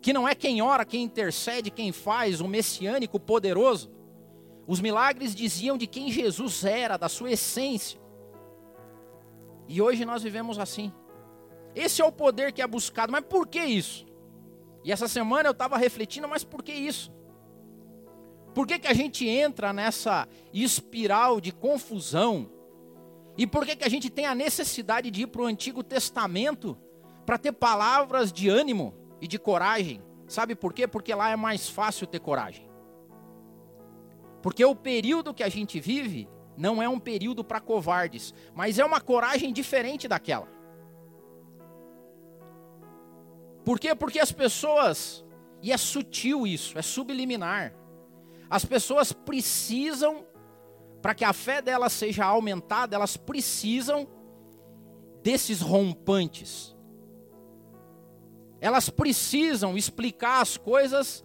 Que 0.00 0.12
não 0.12 0.26
é 0.26 0.34
quem 0.34 0.62
ora, 0.62 0.84
quem 0.84 1.02
intercede, 1.02 1.70
quem 1.70 1.92
faz, 1.92 2.40
o 2.40 2.48
messiânico 2.48 3.20
poderoso. 3.20 3.90
Os 4.66 4.80
milagres 4.80 5.34
diziam 5.34 5.76
de 5.76 5.86
quem 5.86 6.10
Jesus 6.10 6.64
era, 6.64 6.96
da 6.96 7.08
sua 7.08 7.32
essência. 7.32 8.00
E 9.68 9.82
hoje 9.82 10.04
nós 10.06 10.22
vivemos 10.22 10.58
assim. 10.58 10.90
Esse 11.74 12.00
é 12.00 12.04
o 12.04 12.10
poder 12.10 12.52
que 12.52 12.62
é 12.62 12.66
buscado. 12.66 13.12
Mas 13.12 13.24
por 13.24 13.46
que 13.46 13.62
isso? 13.62 14.06
E 14.82 14.90
essa 14.90 15.06
semana 15.06 15.48
eu 15.48 15.52
estava 15.52 15.76
refletindo, 15.76 16.26
mas 16.26 16.44
por 16.44 16.62
que 16.62 16.72
isso? 16.72 17.12
Por 18.54 18.66
que, 18.66 18.78
que 18.78 18.88
a 18.88 18.94
gente 18.94 19.28
entra 19.28 19.72
nessa 19.72 20.26
espiral 20.52 21.40
de 21.40 21.52
confusão, 21.52 22.50
e 23.40 23.46
por 23.46 23.64
que, 23.64 23.74
que 23.74 23.84
a 23.84 23.88
gente 23.88 24.10
tem 24.10 24.26
a 24.26 24.34
necessidade 24.34 25.10
de 25.10 25.22
ir 25.22 25.26
para 25.26 25.40
o 25.40 25.46
Antigo 25.46 25.82
Testamento 25.82 26.76
para 27.24 27.38
ter 27.38 27.52
palavras 27.52 28.30
de 28.30 28.50
ânimo 28.50 28.94
e 29.18 29.26
de 29.26 29.38
coragem? 29.38 30.02
Sabe 30.28 30.54
por 30.54 30.74
quê? 30.74 30.86
Porque 30.86 31.14
lá 31.14 31.30
é 31.30 31.36
mais 31.36 31.66
fácil 31.66 32.06
ter 32.06 32.20
coragem. 32.20 32.68
Porque 34.42 34.62
o 34.62 34.74
período 34.74 35.32
que 35.32 35.42
a 35.42 35.48
gente 35.48 35.80
vive 35.80 36.28
não 36.54 36.82
é 36.82 36.88
um 36.90 36.98
período 36.98 37.42
para 37.42 37.62
covardes, 37.62 38.34
mas 38.54 38.78
é 38.78 38.84
uma 38.84 39.00
coragem 39.00 39.54
diferente 39.54 40.06
daquela. 40.06 40.46
Por 43.64 43.80
quê? 43.80 43.94
Porque 43.94 44.20
as 44.20 44.32
pessoas, 44.32 45.24
e 45.62 45.72
é 45.72 45.78
sutil 45.78 46.46
isso, 46.46 46.78
é 46.78 46.82
subliminar, 46.82 47.74
as 48.50 48.66
pessoas 48.66 49.14
precisam 49.14 50.26
para 51.00 51.14
que 51.14 51.24
a 51.24 51.32
fé 51.32 51.62
delas 51.62 51.92
seja 51.92 52.24
aumentada, 52.24 52.94
elas 52.94 53.16
precisam 53.16 54.06
desses 55.22 55.60
rompantes. 55.60 56.76
Elas 58.60 58.90
precisam 58.90 59.76
explicar 59.76 60.40
as 60.40 60.56
coisas 60.56 61.24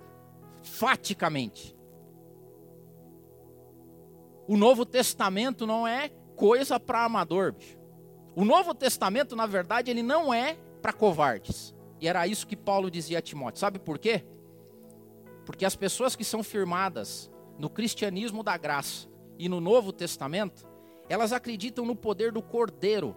faticamente. 0.63 1.75
O 4.47 4.55
Novo 4.55 4.85
Testamento 4.85 5.65
não 5.65 5.87
é 5.87 6.09
coisa 6.35 6.79
para 6.79 7.03
amador. 7.03 7.53
Bicho. 7.53 7.77
O 8.35 8.45
Novo 8.45 8.73
Testamento, 8.73 9.35
na 9.35 9.45
verdade, 9.45 9.89
ele 9.89 10.03
não 10.03 10.33
é 10.33 10.57
para 10.81 10.93
covardes. 10.93 11.73
E 11.99 12.07
era 12.07 12.27
isso 12.27 12.45
que 12.45 12.55
Paulo 12.55 12.91
dizia 12.91 13.19
a 13.19 13.21
Timóteo. 13.21 13.59
Sabe 13.59 13.79
por 13.79 13.97
quê? 13.97 14.25
Porque 15.45 15.65
as 15.65 15.75
pessoas 15.75 16.15
que 16.15 16.23
são 16.23 16.43
firmadas 16.43 17.31
no 17.57 17.69
cristianismo 17.69 18.43
da 18.43 18.57
graça, 18.57 19.07
e 19.37 19.49
no 19.49 19.59
Novo 19.59 19.91
Testamento, 19.91 20.67
elas 21.09 21.31
acreditam 21.33 21.85
no 21.85 21.95
poder 21.95 22.31
do 22.31 22.41
cordeiro. 22.41 23.15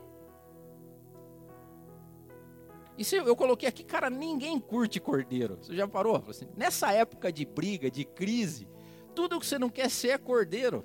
E 2.97 3.05
se 3.05 3.17
eu 3.17 3.37
coloquei 3.37 3.69
aqui, 3.69 3.85
cara, 3.85 4.11
ninguém 4.11 4.59
curte 4.59 4.99
cordeiro. 4.99 5.59
Você 5.63 5.75
já 5.75 5.87
parou? 5.87 6.23
Assim, 6.29 6.49
nessa 6.57 6.93
época 6.93 7.33
de 7.33 7.45
briga, 7.45 7.89
de 7.89 8.05
crise, 8.05 8.69
tudo 9.15 9.39
que 9.39 9.47
você 9.47 9.59
não 9.59 9.71
quer 9.71 9.89
ser 9.89 10.09
é 10.09 10.19
cordeiro. 10.19 10.85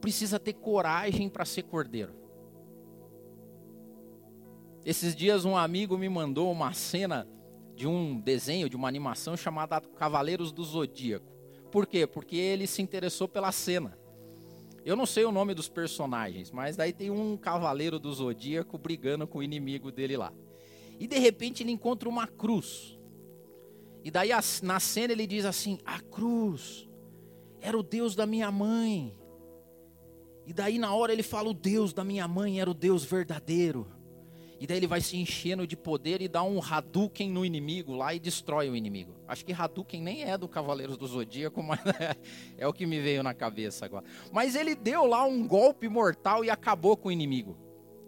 Precisa 0.00 0.38
ter 0.38 0.52
coragem 0.52 1.28
para 1.28 1.44
ser 1.44 1.64
cordeiro. 1.64 2.14
Esses 4.84 5.14
dias 5.14 5.44
um 5.44 5.56
amigo 5.56 5.96
me 5.98 6.08
mandou 6.08 6.50
uma 6.50 6.72
cena 6.72 7.28
de 7.74 7.86
um 7.86 8.18
desenho, 8.20 8.68
de 8.68 8.76
uma 8.76 8.88
animação 8.88 9.36
chamada 9.36 9.80
Cavaleiros 9.80 10.52
do 10.52 10.62
Zodíaco. 10.62 11.31
Por 11.72 11.86
quê? 11.86 12.06
Porque 12.06 12.36
ele 12.36 12.66
se 12.66 12.82
interessou 12.82 13.26
pela 13.26 13.50
cena. 13.50 13.98
Eu 14.84 14.94
não 14.94 15.06
sei 15.06 15.24
o 15.24 15.32
nome 15.32 15.54
dos 15.54 15.68
personagens, 15.68 16.50
mas 16.50 16.76
daí 16.76 16.92
tem 16.92 17.10
um 17.10 17.34
cavaleiro 17.36 17.98
do 17.98 18.12
zodíaco 18.12 18.76
brigando 18.76 19.26
com 19.26 19.38
o 19.38 19.42
inimigo 19.42 19.90
dele 19.90 20.16
lá. 20.16 20.32
E 21.00 21.06
de 21.06 21.18
repente 21.18 21.62
ele 21.62 21.72
encontra 21.72 22.08
uma 22.08 22.26
cruz. 22.26 22.98
E 24.04 24.10
daí 24.10 24.30
na 24.62 24.78
cena 24.78 25.14
ele 25.14 25.26
diz 25.26 25.46
assim: 25.46 25.78
A 25.86 25.98
cruz 25.98 26.88
era 27.58 27.78
o 27.78 27.82
Deus 27.82 28.14
da 28.14 28.26
minha 28.26 28.50
mãe. 28.50 29.16
E 30.44 30.52
daí 30.52 30.78
na 30.78 30.92
hora 30.94 31.12
ele 31.12 31.22
fala: 31.22 31.48
O 31.48 31.54
Deus 31.54 31.94
da 31.94 32.04
minha 32.04 32.28
mãe 32.28 32.60
era 32.60 32.70
o 32.70 32.74
Deus 32.74 33.02
verdadeiro. 33.02 33.86
E 34.62 34.66
daí 34.68 34.76
ele 34.76 34.86
vai 34.86 35.00
se 35.00 35.16
enchendo 35.16 35.66
de 35.66 35.76
poder 35.76 36.22
e 36.22 36.28
dá 36.28 36.44
um 36.44 36.62
Hadouken 36.62 37.28
no 37.28 37.44
inimigo 37.44 37.96
lá 37.96 38.14
e 38.14 38.20
destrói 38.20 38.70
o 38.70 38.76
inimigo. 38.76 39.12
Acho 39.26 39.44
que 39.44 39.52
Hadouken 39.52 40.00
nem 40.00 40.22
é 40.22 40.38
do 40.38 40.46
Cavaleiros 40.46 40.96
do 40.96 41.04
Zodíaco, 41.04 41.60
mas 41.66 41.80
é, 41.84 42.16
é 42.56 42.68
o 42.68 42.72
que 42.72 42.86
me 42.86 43.00
veio 43.00 43.24
na 43.24 43.34
cabeça 43.34 43.84
agora. 43.84 44.04
Mas 44.30 44.54
ele 44.54 44.76
deu 44.76 45.04
lá 45.04 45.24
um 45.24 45.48
golpe 45.48 45.88
mortal 45.88 46.44
e 46.44 46.48
acabou 46.48 46.96
com 46.96 47.08
o 47.08 47.12
inimigo. 47.12 47.58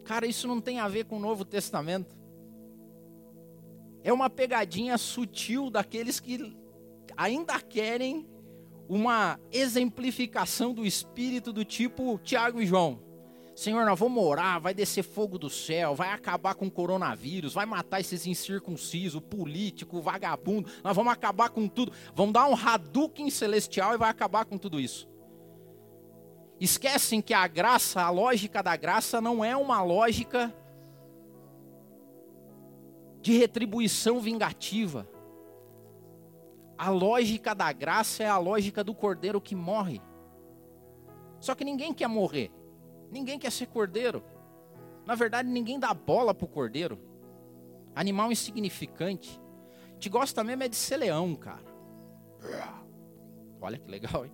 Cara, 0.04 0.28
isso 0.28 0.46
não 0.46 0.60
tem 0.60 0.78
a 0.78 0.86
ver 0.86 1.06
com 1.06 1.16
o 1.16 1.20
Novo 1.20 1.44
Testamento. 1.44 2.16
é 4.04 4.12
uma 4.12 4.30
pegadinha 4.30 4.96
sutil 4.96 5.70
daqueles 5.70 6.20
que 6.20 6.56
ainda 7.16 7.60
querem 7.60 8.28
uma 8.88 9.40
exemplificação 9.50 10.72
do 10.72 10.86
Espírito 10.86 11.52
do 11.52 11.64
tipo 11.64 12.16
Tiago 12.22 12.62
e 12.62 12.66
João. 12.66 13.02
Senhor, 13.54 13.86
nós 13.86 13.98
vamos 13.98 14.22
orar, 14.22 14.60
vai 14.60 14.74
descer 14.74 15.04
fogo 15.04 15.38
do 15.38 15.48
céu, 15.48 15.94
vai 15.94 16.10
acabar 16.10 16.56
com 16.56 16.66
o 16.66 16.70
coronavírus, 16.70 17.54
vai 17.54 17.64
matar 17.64 18.00
esses 18.00 18.26
incircuncisos, 18.26 19.20
político, 19.20 20.00
vagabundo, 20.00 20.68
nós 20.82 20.96
vamos 20.96 21.12
acabar 21.12 21.50
com 21.50 21.68
tudo. 21.68 21.92
Vamos 22.14 22.32
dar 22.32 22.48
um 22.48 22.54
Hadouken 22.54 23.30
celestial 23.30 23.94
e 23.94 23.98
vai 23.98 24.10
acabar 24.10 24.44
com 24.44 24.58
tudo 24.58 24.80
isso. 24.80 25.08
Esquecem 26.60 27.22
que 27.22 27.32
a 27.32 27.46
graça, 27.46 28.02
a 28.02 28.10
lógica 28.10 28.62
da 28.62 28.74
graça 28.74 29.20
não 29.20 29.44
é 29.44 29.56
uma 29.56 29.82
lógica 29.82 30.52
de 33.20 33.38
retribuição 33.38 34.20
vingativa. 34.20 35.08
A 36.76 36.90
lógica 36.90 37.54
da 37.54 37.72
graça 37.72 38.24
é 38.24 38.28
a 38.28 38.38
lógica 38.38 38.82
do 38.82 38.94
cordeiro 38.94 39.40
que 39.40 39.54
morre. 39.54 40.02
Só 41.38 41.54
que 41.54 41.64
ninguém 41.64 41.94
quer 41.94 42.08
morrer. 42.08 42.50
Ninguém 43.14 43.38
quer 43.38 43.52
ser 43.52 43.66
cordeiro. 43.66 44.24
Na 45.06 45.14
verdade, 45.14 45.48
ninguém 45.48 45.78
dá 45.78 45.94
bola 45.94 46.34
pro 46.34 46.48
cordeiro. 46.48 46.98
Animal 47.94 48.32
insignificante. 48.32 49.40
Te 50.00 50.08
gosta 50.08 50.42
mesmo 50.42 50.64
é 50.64 50.68
de 50.68 50.74
ser 50.74 50.96
leão, 50.96 51.36
cara. 51.36 51.62
Olha 53.60 53.78
que 53.78 53.88
legal, 53.88 54.26
hein? 54.26 54.32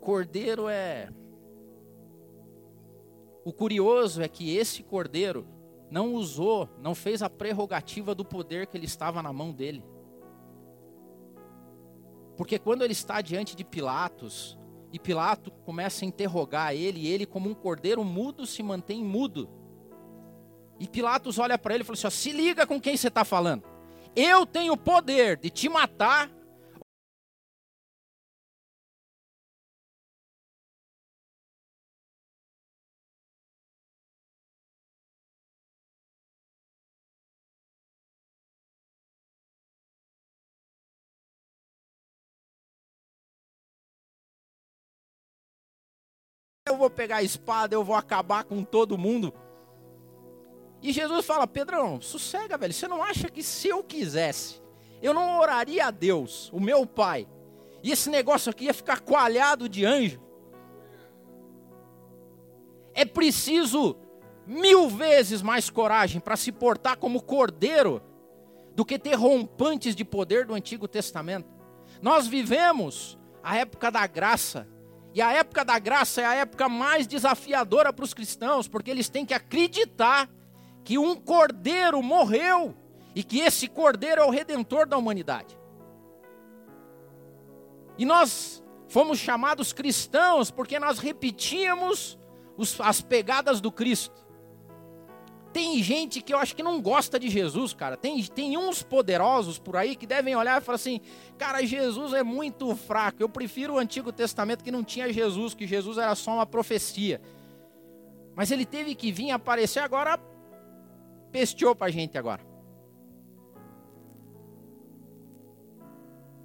Cordeiro 0.00 0.68
é. 0.68 1.10
O 3.44 3.52
curioso 3.52 4.20
é 4.20 4.26
que 4.26 4.56
esse 4.56 4.82
cordeiro 4.82 5.46
não 5.88 6.14
usou, 6.14 6.68
não 6.80 6.92
fez 6.92 7.22
a 7.22 7.30
prerrogativa 7.30 8.16
do 8.16 8.24
poder 8.24 8.66
que 8.66 8.76
ele 8.76 8.86
estava 8.86 9.22
na 9.22 9.32
mão 9.32 9.52
dele. 9.52 9.84
Porque 12.36 12.58
quando 12.58 12.82
ele 12.82 12.94
está 12.94 13.20
diante 13.20 13.54
de 13.54 13.62
Pilatos, 13.62 14.58
e 14.92 14.98
Pilato 14.98 15.50
começa 15.64 16.04
a 16.04 16.08
interrogar 16.08 16.74
ele, 16.74 17.00
e 17.00 17.06
ele, 17.08 17.24
como 17.24 17.48
um 17.48 17.54
cordeiro 17.54 18.04
mudo, 18.04 18.46
se 18.46 18.62
mantém 18.62 19.02
mudo. 19.02 19.48
E 20.78 20.86
Pilatos 20.86 21.38
olha 21.38 21.56
para 21.56 21.74
ele 21.74 21.82
e 21.82 21.86
fala 21.86 21.94
assim: 21.94 22.06
ó, 22.06 22.10
se 22.10 22.30
liga 22.30 22.66
com 22.66 22.80
quem 22.80 22.96
você 22.96 23.08
está 23.08 23.24
falando. 23.24 23.64
Eu 24.14 24.44
tenho 24.44 24.74
o 24.74 24.76
poder 24.76 25.38
de 25.38 25.48
te 25.48 25.68
matar 25.68 26.30
eu 46.72 46.78
vou 46.78 46.90
pegar 46.90 47.16
a 47.16 47.22
espada, 47.22 47.74
eu 47.74 47.84
vou 47.84 47.94
acabar 47.96 48.44
com 48.44 48.64
todo 48.64 48.98
mundo. 48.98 49.32
E 50.82 50.92
Jesus 50.92 51.24
fala: 51.24 51.46
Pedrão, 51.46 52.00
sossega, 52.00 52.58
velho. 52.58 52.72
Você 52.72 52.88
não 52.88 53.02
acha 53.02 53.30
que 53.30 53.42
se 53.42 53.68
eu 53.68 53.82
quisesse, 53.84 54.60
eu 55.00 55.14
não 55.14 55.38
oraria 55.38 55.86
a 55.86 55.90
Deus, 55.90 56.50
o 56.52 56.60
meu 56.60 56.86
Pai, 56.86 57.28
e 57.82 57.90
esse 57.92 58.10
negócio 58.10 58.50
aqui 58.50 58.64
ia 58.64 58.74
ficar 58.74 59.00
coalhado 59.00 59.68
de 59.68 59.84
anjo? 59.84 60.20
É 62.94 63.04
preciso 63.04 63.96
mil 64.46 64.88
vezes 64.88 65.40
mais 65.40 65.70
coragem 65.70 66.20
para 66.20 66.36
se 66.36 66.52
portar 66.52 66.96
como 66.98 67.22
cordeiro 67.22 68.02
do 68.74 68.84
que 68.84 68.98
ter 68.98 69.14
rompantes 69.14 69.94
de 69.94 70.04
poder 70.04 70.46
do 70.46 70.54
Antigo 70.54 70.88
Testamento. 70.88 71.48
Nós 72.00 72.26
vivemos 72.26 73.18
a 73.42 73.56
época 73.56 73.90
da 73.90 74.06
graça, 74.06 74.68
e 75.14 75.20
a 75.20 75.32
época 75.32 75.64
da 75.64 75.78
graça 75.78 76.22
é 76.22 76.24
a 76.24 76.34
época 76.34 76.68
mais 76.68 77.06
desafiadora 77.06 77.92
para 77.92 78.04
os 78.04 78.14
cristãos, 78.14 78.66
porque 78.66 78.90
eles 78.90 79.08
têm 79.08 79.26
que 79.26 79.34
acreditar 79.34 80.28
que 80.84 80.98
um 80.98 81.14
cordeiro 81.14 82.02
morreu 82.02 82.74
e 83.14 83.22
que 83.22 83.40
esse 83.40 83.68
cordeiro 83.68 84.22
é 84.22 84.24
o 84.24 84.30
redentor 84.30 84.86
da 84.86 84.96
humanidade. 84.96 85.58
E 87.98 88.04
nós 88.04 88.62
fomos 88.88 89.18
chamados 89.18 89.72
cristãos 89.72 90.50
porque 90.50 90.78
nós 90.78 90.98
repetíamos 90.98 92.18
os, 92.56 92.80
as 92.80 93.00
pegadas 93.00 93.60
do 93.60 93.70
Cristo. 93.70 94.22
Tem 95.62 95.80
gente 95.80 96.20
que 96.20 96.34
eu 96.34 96.38
acho 96.38 96.56
que 96.56 96.62
não 96.62 96.82
gosta 96.82 97.20
de 97.20 97.28
Jesus, 97.28 97.72
cara. 97.72 97.96
Tem, 97.96 98.20
tem 98.24 98.58
uns 98.58 98.82
poderosos 98.82 99.60
por 99.60 99.76
aí 99.76 99.94
que 99.94 100.08
devem 100.08 100.34
olhar 100.34 100.60
e 100.60 100.64
falar 100.64 100.74
assim: 100.74 101.00
cara, 101.38 101.64
Jesus 101.64 102.12
é 102.14 102.24
muito 102.24 102.74
fraco. 102.74 103.22
Eu 103.22 103.28
prefiro 103.28 103.74
o 103.74 103.78
Antigo 103.78 104.10
Testamento 104.10 104.64
que 104.64 104.72
não 104.72 104.82
tinha 104.82 105.12
Jesus, 105.12 105.54
que 105.54 105.64
Jesus 105.64 105.98
era 105.98 106.16
só 106.16 106.32
uma 106.32 106.46
profecia. 106.46 107.22
Mas 108.34 108.50
ele 108.50 108.66
teve 108.66 108.96
que 108.96 109.12
vir 109.12 109.30
aparecer 109.30 109.78
agora, 109.78 110.18
pesteou 111.30 111.76
pra 111.76 111.90
gente 111.90 112.18
agora. 112.18 112.44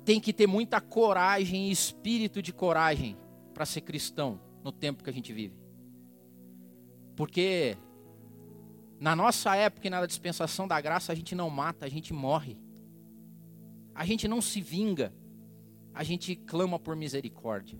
Tem 0.06 0.19
que 0.19 0.32
ter 0.32 0.45
muita 0.45 0.80
coragem 0.80 1.71
espírito 1.71 2.39
de 2.39 2.53
coragem 2.53 3.17
para 3.51 3.65
ser 3.65 3.82
cristão 3.82 4.39
no 4.63 4.71
tempo 4.71 5.03
que 5.03 5.10
a 5.10 5.13
gente 5.13 5.34
vive. 5.34 5.56
Porque 7.15 7.75
na 8.99 9.15
nossa 9.15 9.55
época 9.55 9.88
e 9.88 9.89
na 9.89 10.05
dispensação 10.05 10.67
da 10.67 10.79
graça, 10.81 11.12
a 11.12 11.15
gente 11.15 11.36
não 11.36 11.49
mata, 11.49 11.86
a 11.86 11.89
gente 11.89 12.13
morre. 12.13 12.57
A 13.93 14.05
gente 14.05 14.27
não 14.27 14.41
se 14.41 14.62
vinga, 14.62 15.13
a 15.93 16.03
gente 16.03 16.36
clama 16.36 16.77
por 16.77 16.95
misericórdia. 16.95 17.79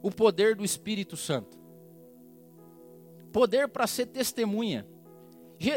O 0.00 0.10
poder 0.10 0.54
do 0.54 0.64
Espírito 0.64 1.16
Santo. 1.16 1.58
Poder 3.32 3.68
para 3.68 3.86
ser 3.86 4.06
testemunha. 4.06 4.86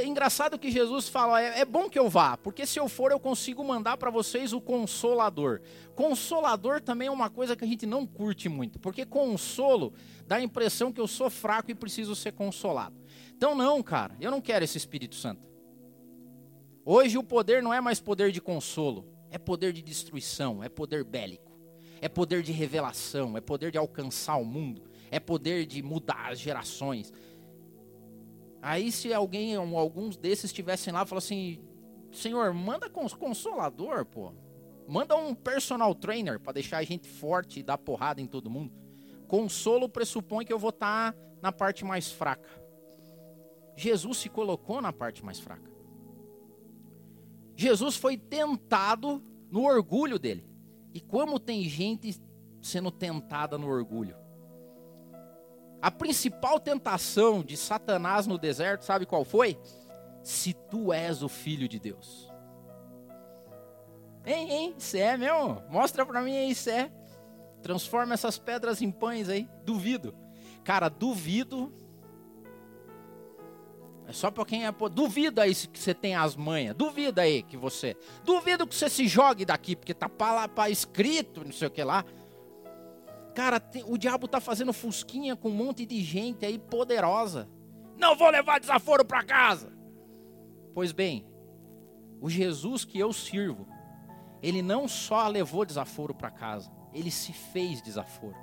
Engraçado 0.03 0.57
que 0.57 0.71
Jesus 0.71 1.07
fala, 1.07 1.39
é, 1.39 1.59
é, 1.59 1.65
bom 1.65 1.87
que 1.87 1.99
eu 1.99 2.09
vá, 2.09 2.35
porque 2.35 2.65
se 2.65 2.79
eu 2.79 2.89
for 2.89 3.11
eu 3.11 3.19
consigo 3.19 3.63
mandar 3.63 3.97
para 3.97 4.09
vocês 4.09 4.51
o 4.51 4.59
consolador. 4.59 5.61
Consolador 5.93 6.81
também 6.81 7.07
é 7.07 7.11
uma 7.11 7.29
coisa 7.29 7.55
que 7.55 7.63
a 7.63 7.67
gente 7.67 7.85
não 7.85 8.05
curte 8.05 8.49
muito, 8.49 8.79
porque 8.79 9.05
consolo 9.05 9.93
dá 10.25 10.37
a 10.37 10.41
impressão 10.41 10.91
que 10.91 10.99
eu 10.99 11.07
sou 11.07 11.29
fraco 11.29 11.69
e 11.69 11.75
preciso 11.75 12.15
ser 12.15 12.31
consolado. 12.31 12.95
Então 13.37 13.53
não, 13.53 13.83
cara, 13.83 14.15
eu 14.19 14.31
não 14.31 14.41
quero 14.41 14.65
esse 14.65 14.77
Espírito 14.77 15.13
Santo. 15.13 15.45
Hoje 16.83 17.17
o 17.17 17.23
poder 17.23 17.61
não 17.61 17.73
é 17.73 17.79
mais 17.79 17.99
poder 17.99 18.31
de 18.31 18.41
consolo, 18.41 19.07
é 19.29 19.37
poder 19.37 19.71
de 19.71 19.83
destruição, 19.83 20.63
é 20.63 20.69
poder 20.69 21.03
bélico, 21.03 21.51
é 22.01 22.09
poder 22.09 22.41
de 22.41 22.51
revelação, 22.51 23.37
é 23.37 23.41
poder 23.41 23.71
de 23.71 23.77
alcançar 23.77 24.37
o 24.37 24.45
mundo, 24.45 24.83
é 25.11 25.19
poder 25.19 25.65
de 25.65 25.83
mudar 25.83 26.31
as 26.31 26.39
gerações. 26.39 27.11
Aí 28.65 28.91
se 28.91 29.13
alguém, 29.13 29.55
alguns 29.55 30.17
desses 30.17 30.45
estivessem 30.45 30.91
lá, 30.91 31.05
falasse 31.05 31.35
assim, 31.35 31.59
Senhor, 32.11 32.51
manda 32.51 32.89
consolador, 32.89 34.03
pô. 34.07 34.33
Manda 34.87 35.15
um 35.15 35.35
personal 35.35 35.93
trainer 35.93 36.39
para 36.39 36.53
deixar 36.53 36.79
a 36.79 36.83
gente 36.83 37.07
forte 37.07 37.59
e 37.59 37.63
dar 37.63 37.77
porrada 37.77 38.19
em 38.19 38.25
todo 38.25 38.49
mundo. 38.49 38.73
Consolo 39.27 39.87
pressupõe 39.87 40.43
que 40.43 40.51
eu 40.51 40.57
vou 40.57 40.71
estar 40.71 41.13
tá 41.13 41.19
na 41.43 41.51
parte 41.51 41.85
mais 41.85 42.11
fraca. 42.11 42.49
Jesus 43.75 44.17
se 44.17 44.29
colocou 44.29 44.81
na 44.81 44.91
parte 44.91 45.23
mais 45.23 45.39
fraca. 45.39 45.71
Jesus 47.55 47.95
foi 47.95 48.17
tentado 48.17 49.23
no 49.51 49.63
orgulho 49.63 50.17
dele. 50.17 50.49
E 50.91 50.99
como 50.99 51.39
tem 51.39 51.69
gente 51.69 52.19
sendo 52.63 52.89
tentada 52.89 53.59
no 53.59 53.67
orgulho? 53.67 54.24
A 55.85 55.91
principal 55.91 56.59
tentação 56.59 57.43
de 57.43 57.55
Satanás 57.55 58.25
no 58.25 58.39
deserto, 58.39 58.83
sabe 58.83 59.05
qual 59.05 59.23
foi? 59.23 59.55
Se 60.23 60.51
tu 60.51 60.91
és 60.91 61.21
o 61.21 61.29
filho 61.29 61.69
de 61.69 61.77
Deus. 61.77 62.27
Hein, 64.25 64.51
hein? 64.51 64.75
Isso 64.75 64.97
é 64.97 65.15
mesmo? 65.15 65.61
Mostra 65.69 66.03
pra 66.03 66.23
mim 66.23 66.35
aí, 66.35 66.49
isso 66.49 66.71
é. 66.71 66.91
Transforma 67.61 68.15
essas 68.15 68.39
pedras 68.39 68.81
em 68.81 68.89
pães 68.89 69.29
aí. 69.29 69.47
Duvido. 69.63 70.15
Cara, 70.63 70.89
duvido. 70.89 71.71
É 74.07 74.11
só 74.11 74.31
pra 74.31 74.43
quem 74.43 74.65
é. 74.65 74.71
Duvido 74.91 75.39
aí 75.39 75.53
que 75.53 75.77
você 75.77 75.93
tem 75.93 76.15
as 76.15 76.35
manhas. 76.35 76.75
Duvida 76.75 77.21
aí 77.21 77.43
que 77.43 77.57
você. 77.57 77.95
Duvido 78.23 78.65
que 78.65 78.73
você 78.73 78.89
se 78.89 79.07
jogue 79.07 79.45
daqui, 79.45 79.75
porque 79.75 79.93
tá 79.93 80.09
pra 80.09 80.33
lá, 80.33 80.47
pra 80.47 80.67
escrito, 80.67 81.45
não 81.45 81.51
sei 81.51 81.67
o 81.67 81.71
que 81.71 81.83
lá. 81.83 82.03
Cara, 83.35 83.61
o 83.85 83.97
diabo 83.97 84.27
está 84.27 84.39
fazendo 84.39 84.71
fusquinha 84.71 85.35
com 85.35 85.49
um 85.49 85.55
monte 85.55 85.85
de 85.85 86.01
gente 86.01 86.45
aí 86.45 86.57
poderosa. 86.57 87.49
Não 87.97 88.15
vou 88.15 88.29
levar 88.29 88.61
desaforo 88.61 89.03
para 89.03 89.25
casa. 89.25 89.75
Pois 90.73 90.93
bem, 90.93 91.27
o 92.21 92.29
Jesus 92.29 92.85
que 92.85 92.97
eu 92.97 93.11
sirvo, 93.11 93.67
ele 94.41 94.61
não 94.61 94.87
só 94.87 95.27
levou 95.27 95.65
desaforo 95.65 96.15
para 96.15 96.31
casa, 96.31 96.71
ele 96.93 97.11
se 97.11 97.33
fez 97.33 97.81
desaforo. 97.81 98.37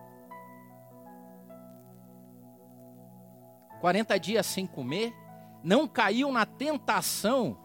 40 3.81 4.19
dias 4.19 4.47
sem 4.47 4.67
comer, 4.67 5.13
não 5.65 5.89
caiu 5.89 6.31
na 6.31 6.45
tentação 6.45 7.59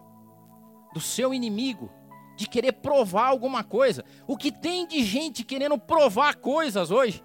do 0.94 1.00
seu 1.00 1.34
inimigo 1.34 1.90
de 2.38 2.48
querer 2.48 2.70
provar 2.74 3.26
alguma 3.26 3.64
coisa. 3.64 4.04
O 4.24 4.36
que 4.36 4.52
tem 4.52 4.86
de 4.86 5.02
gente 5.02 5.42
querendo 5.42 5.76
provar 5.76 6.36
coisas 6.36 6.92
hoje? 6.92 7.20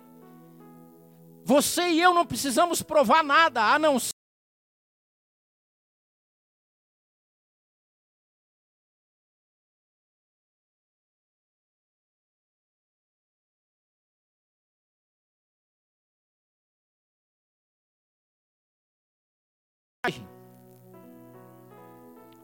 Você 1.45 1.89
e 1.89 2.01
eu 2.01 2.15
não 2.15 2.25
precisamos 2.25 2.81
provar 2.81 3.23
nada, 3.23 3.61
a 3.61 3.77
não 3.77 3.99
ser 3.99 4.11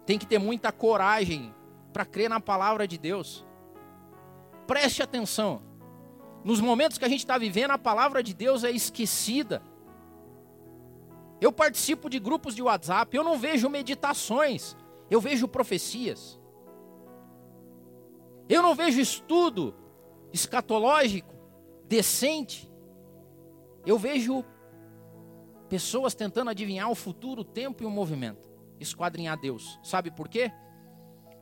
Tem 0.05 0.17
que 0.17 0.25
ter 0.25 0.39
muita 0.39 0.71
coragem 0.71 1.53
para 1.93 2.05
crer 2.05 2.29
na 2.29 2.39
palavra 2.39 2.87
de 2.87 2.97
Deus. 2.97 3.45
Preste 4.67 5.01
atenção. 5.01 5.61
Nos 6.43 6.61
momentos 6.61 6.97
que 6.97 7.05
a 7.05 7.09
gente 7.09 7.19
está 7.19 7.37
vivendo, 7.37 7.71
a 7.71 7.77
palavra 7.77 8.23
de 8.23 8.33
Deus 8.33 8.63
é 8.63 8.71
esquecida. 8.71 9.61
Eu 11.41 11.51
participo 11.51 12.09
de 12.09 12.19
grupos 12.19 12.55
de 12.55 12.61
WhatsApp, 12.61 13.15
eu 13.15 13.23
não 13.23 13.37
vejo 13.37 13.69
meditações, 13.69 14.75
eu 15.09 15.19
vejo 15.19 15.47
profecias. 15.47 16.39
Eu 18.47 18.61
não 18.61 18.75
vejo 18.75 18.99
estudo 18.99 19.75
escatológico 20.33 21.33
decente. 21.87 22.71
Eu 23.85 23.97
vejo 23.97 24.43
pessoas 25.69 26.13
tentando 26.13 26.49
adivinhar 26.49 26.89
o 26.89 26.95
futuro, 26.95 27.41
o 27.41 27.45
tempo 27.45 27.83
e 27.83 27.85
o 27.85 27.89
movimento 27.89 28.49
esquadrinhar 28.79 29.37
Deus. 29.39 29.79
Sabe 29.83 30.09
por 30.09 30.27
quê? 30.27 30.51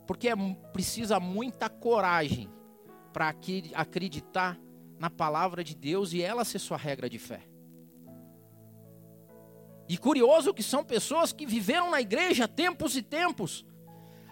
Porque 0.08 0.30
é, 0.30 0.34
precisa 0.72 1.20
muita 1.20 1.68
coragem 1.68 2.50
para 3.12 3.34
acreditar 3.74 4.58
na 4.98 5.10
palavra 5.10 5.62
de 5.62 5.74
Deus 5.74 6.14
e 6.14 6.22
ela 6.22 6.46
ser 6.46 6.58
sua 6.58 6.78
regra 6.78 7.10
de 7.10 7.18
fé. 7.18 7.42
E 9.86 9.98
curioso 9.98 10.54
que 10.54 10.62
são 10.62 10.82
pessoas 10.82 11.30
que 11.30 11.44
viveram 11.44 11.90
na 11.90 12.00
igreja 12.00 12.48
tempos 12.48 12.96
e 12.96 13.02
tempos. 13.02 13.66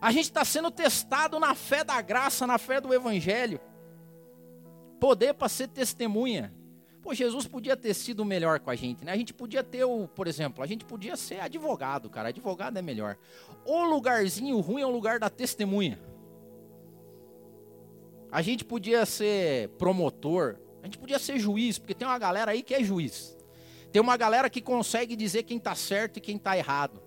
A 0.00 0.10
gente 0.10 0.24
está 0.24 0.46
sendo 0.46 0.70
testado 0.70 1.38
na 1.38 1.54
fé 1.54 1.84
da 1.84 2.00
graça, 2.00 2.46
na 2.46 2.56
fé 2.56 2.80
do 2.80 2.94
evangelho. 2.94 3.60
Poder 4.98 5.34
para 5.34 5.48
ser 5.48 5.68
testemunha. 5.68 6.54
Pô, 7.07 7.14
Jesus 7.14 7.47
podia 7.47 7.77
ter 7.77 7.95
sido 7.95 8.25
melhor 8.25 8.59
com 8.59 8.69
a 8.69 8.75
gente, 8.75 9.05
né? 9.05 9.12
A 9.12 9.16
gente 9.16 9.33
podia 9.33 9.62
ter 9.62 9.85
o, 9.85 10.09
por 10.09 10.27
exemplo, 10.27 10.61
a 10.61 10.66
gente 10.66 10.85
podia 10.85 11.14
ser 11.14 11.38
advogado, 11.38 12.11
cara. 12.11 12.31
Advogado 12.31 12.77
é 12.77 12.83
melhor. 12.83 13.16
O 13.64 13.85
lugarzinho 13.85 14.59
ruim 14.59 14.83
é 14.83 14.87
o 14.87 14.90
lugar 14.90 15.21
da 15.21 15.31
testemunha. 15.31 16.01
A 18.29 18.42
gente 18.42 18.64
podia 18.64 19.07
ser 19.07 19.69
promotor, 19.79 20.57
a 20.83 20.87
gente 20.87 20.99
podia 20.99 21.21
ser 21.21 21.38
juiz, 21.38 21.79
porque 21.79 21.95
tem 21.95 22.09
uma 22.09 22.19
galera 22.19 22.51
aí 22.51 22.61
que 22.61 22.75
é 22.75 22.83
juiz. 22.83 23.38
Tem 23.92 24.03
uma 24.03 24.16
galera 24.16 24.51
que 24.51 24.61
consegue 24.61 25.14
dizer 25.14 25.45
quem 25.45 25.59
está 25.59 25.77
certo 25.77 26.16
e 26.16 26.21
quem 26.21 26.35
está 26.35 26.59
errado. 26.59 27.01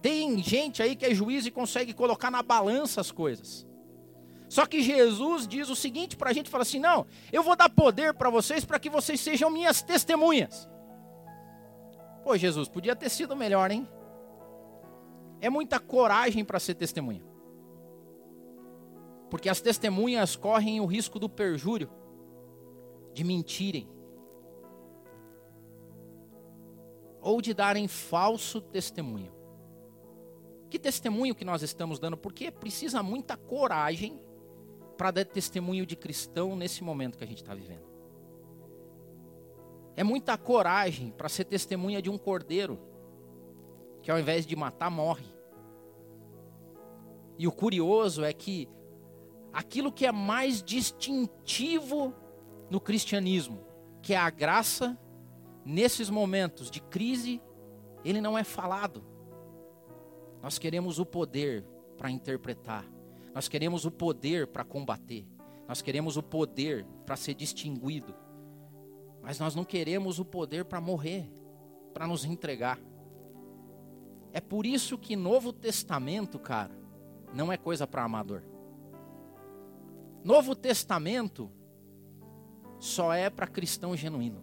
Tem 0.00 0.42
gente 0.42 0.82
aí 0.82 0.96
que 0.96 1.04
é 1.04 1.14
juiz 1.14 1.44
e 1.44 1.50
consegue 1.50 1.92
colocar 1.92 2.30
na 2.30 2.42
balança 2.42 3.02
as 3.02 3.10
coisas. 3.10 3.66
Só 4.52 4.66
que 4.66 4.82
Jesus 4.82 5.48
diz 5.48 5.70
o 5.70 5.74
seguinte 5.74 6.14
para 6.14 6.28
a 6.28 6.32
gente: 6.34 6.50
fala 6.50 6.60
assim, 6.60 6.78
não, 6.78 7.06
eu 7.32 7.42
vou 7.42 7.56
dar 7.56 7.70
poder 7.70 8.12
para 8.12 8.28
vocês 8.28 8.66
para 8.66 8.78
que 8.78 8.90
vocês 8.90 9.18
sejam 9.18 9.48
minhas 9.48 9.80
testemunhas. 9.80 10.68
Pô, 12.22 12.36
Jesus, 12.36 12.68
podia 12.68 12.94
ter 12.94 13.08
sido 13.08 13.34
melhor, 13.34 13.70
hein? 13.70 13.88
É 15.40 15.48
muita 15.48 15.80
coragem 15.80 16.44
para 16.44 16.60
ser 16.60 16.74
testemunha. 16.74 17.24
Porque 19.30 19.48
as 19.48 19.62
testemunhas 19.62 20.36
correm 20.36 20.82
o 20.82 20.84
risco 20.84 21.18
do 21.18 21.30
perjúrio, 21.30 21.90
de 23.14 23.24
mentirem, 23.24 23.88
ou 27.22 27.40
de 27.40 27.54
darem 27.54 27.88
falso 27.88 28.60
testemunho. 28.60 29.32
Que 30.68 30.78
testemunho 30.78 31.34
que 31.34 31.42
nós 31.42 31.62
estamos 31.62 31.98
dando? 31.98 32.18
Porque 32.18 32.50
precisa 32.50 33.02
muita 33.02 33.34
coragem 33.34 34.22
para 34.96 35.10
dar 35.10 35.24
testemunho 35.24 35.84
de 35.84 35.96
cristão 35.96 36.54
nesse 36.54 36.82
momento 36.84 37.18
que 37.18 37.24
a 37.24 37.26
gente 37.26 37.42
está 37.42 37.54
vivendo. 37.54 37.90
É 39.96 40.02
muita 40.02 40.38
coragem 40.38 41.10
para 41.10 41.28
ser 41.28 41.44
testemunha 41.44 42.00
de 42.00 42.08
um 42.08 42.16
cordeiro 42.16 42.78
que 44.02 44.10
ao 44.10 44.18
invés 44.18 44.44
de 44.44 44.56
matar, 44.56 44.90
morre. 44.90 45.24
E 47.38 47.46
o 47.46 47.52
curioso 47.52 48.24
é 48.24 48.32
que 48.32 48.68
aquilo 49.52 49.92
que 49.92 50.04
é 50.04 50.12
mais 50.12 50.62
distintivo 50.62 52.12
no 52.68 52.80
cristianismo, 52.80 53.64
que 54.02 54.12
é 54.12 54.16
a 54.16 54.28
graça, 54.28 54.98
nesses 55.64 56.10
momentos 56.10 56.70
de 56.70 56.80
crise, 56.80 57.40
ele 58.04 58.20
não 58.20 58.36
é 58.36 58.42
falado. 58.42 59.04
Nós 60.42 60.58
queremos 60.58 60.98
o 60.98 61.06
poder 61.06 61.64
para 61.96 62.10
interpretar. 62.10 62.84
Nós 63.34 63.48
queremos 63.48 63.84
o 63.84 63.90
poder 63.90 64.46
para 64.46 64.64
combater. 64.64 65.26
Nós 65.66 65.80
queremos 65.80 66.16
o 66.16 66.22
poder 66.22 66.84
para 67.06 67.16
ser 67.16 67.34
distinguido. 67.34 68.14
Mas 69.22 69.38
nós 69.38 69.54
não 69.54 69.64
queremos 69.64 70.18
o 70.18 70.24
poder 70.24 70.64
para 70.64 70.80
morrer, 70.80 71.30
para 71.94 72.06
nos 72.06 72.24
entregar. 72.24 72.78
É 74.32 74.40
por 74.40 74.66
isso 74.66 74.98
que 74.98 75.14
Novo 75.14 75.52
Testamento, 75.52 76.38
cara, 76.38 76.76
não 77.32 77.52
é 77.52 77.56
coisa 77.56 77.86
para 77.86 78.02
amador. 78.02 78.42
Novo 80.24 80.54
Testamento 80.54 81.50
só 82.78 83.12
é 83.12 83.30
para 83.30 83.46
cristão 83.46 83.96
genuíno. 83.96 84.42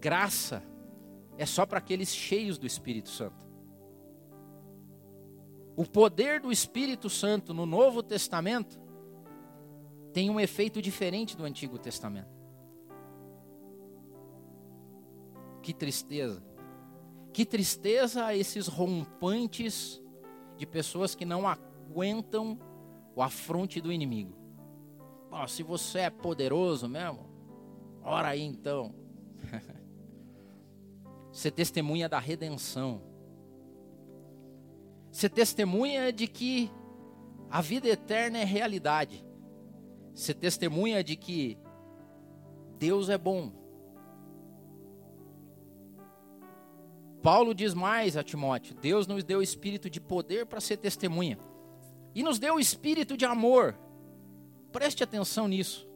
Graça 0.00 0.62
é 1.36 1.44
só 1.44 1.66
para 1.66 1.78
aqueles 1.78 2.14
cheios 2.14 2.56
do 2.56 2.66
Espírito 2.66 3.10
Santo. 3.10 3.49
O 5.80 5.86
poder 5.86 6.42
do 6.42 6.52
Espírito 6.52 7.08
Santo 7.08 7.54
no 7.54 7.64
Novo 7.64 8.02
Testamento 8.02 8.78
tem 10.12 10.28
um 10.28 10.38
efeito 10.38 10.82
diferente 10.82 11.34
do 11.34 11.42
Antigo 11.42 11.78
Testamento. 11.78 12.28
Que 15.62 15.72
tristeza. 15.72 16.44
Que 17.32 17.46
tristeza 17.46 18.36
esses 18.36 18.66
rompantes 18.66 20.02
de 20.58 20.66
pessoas 20.66 21.14
que 21.14 21.24
não 21.24 21.48
aguentam 21.48 22.60
o 23.16 23.22
afronte 23.22 23.80
do 23.80 23.90
inimigo. 23.90 24.36
Oh, 25.30 25.48
se 25.48 25.62
você 25.62 26.00
é 26.00 26.10
poderoso 26.10 26.90
mesmo, 26.90 27.26
ora 28.02 28.28
aí 28.28 28.42
então. 28.42 28.94
Você 31.32 31.50
testemunha 31.50 32.06
da 32.06 32.18
redenção. 32.18 33.09
Você 35.10 35.28
testemunha 35.28 36.12
de 36.12 36.26
que 36.26 36.70
a 37.50 37.60
vida 37.60 37.88
eterna 37.88 38.38
é 38.38 38.44
realidade. 38.44 39.24
Você 40.14 40.32
testemunha 40.32 41.02
de 41.02 41.16
que 41.16 41.58
Deus 42.78 43.08
é 43.08 43.18
bom. 43.18 43.52
Paulo 47.22 47.54
diz 47.54 47.74
mais 47.74 48.16
a 48.16 48.22
Timóteo: 48.22 48.74
Deus 48.76 49.06
nos 49.06 49.24
deu 49.24 49.42
espírito 49.42 49.90
de 49.90 50.00
poder 50.00 50.46
para 50.46 50.60
ser 50.60 50.76
testemunha. 50.76 51.38
E 52.14 52.22
nos 52.22 52.38
deu 52.38 52.58
espírito 52.58 53.16
de 53.16 53.24
amor. 53.24 53.78
Preste 54.72 55.02
atenção 55.02 55.48
nisso. 55.48 55.88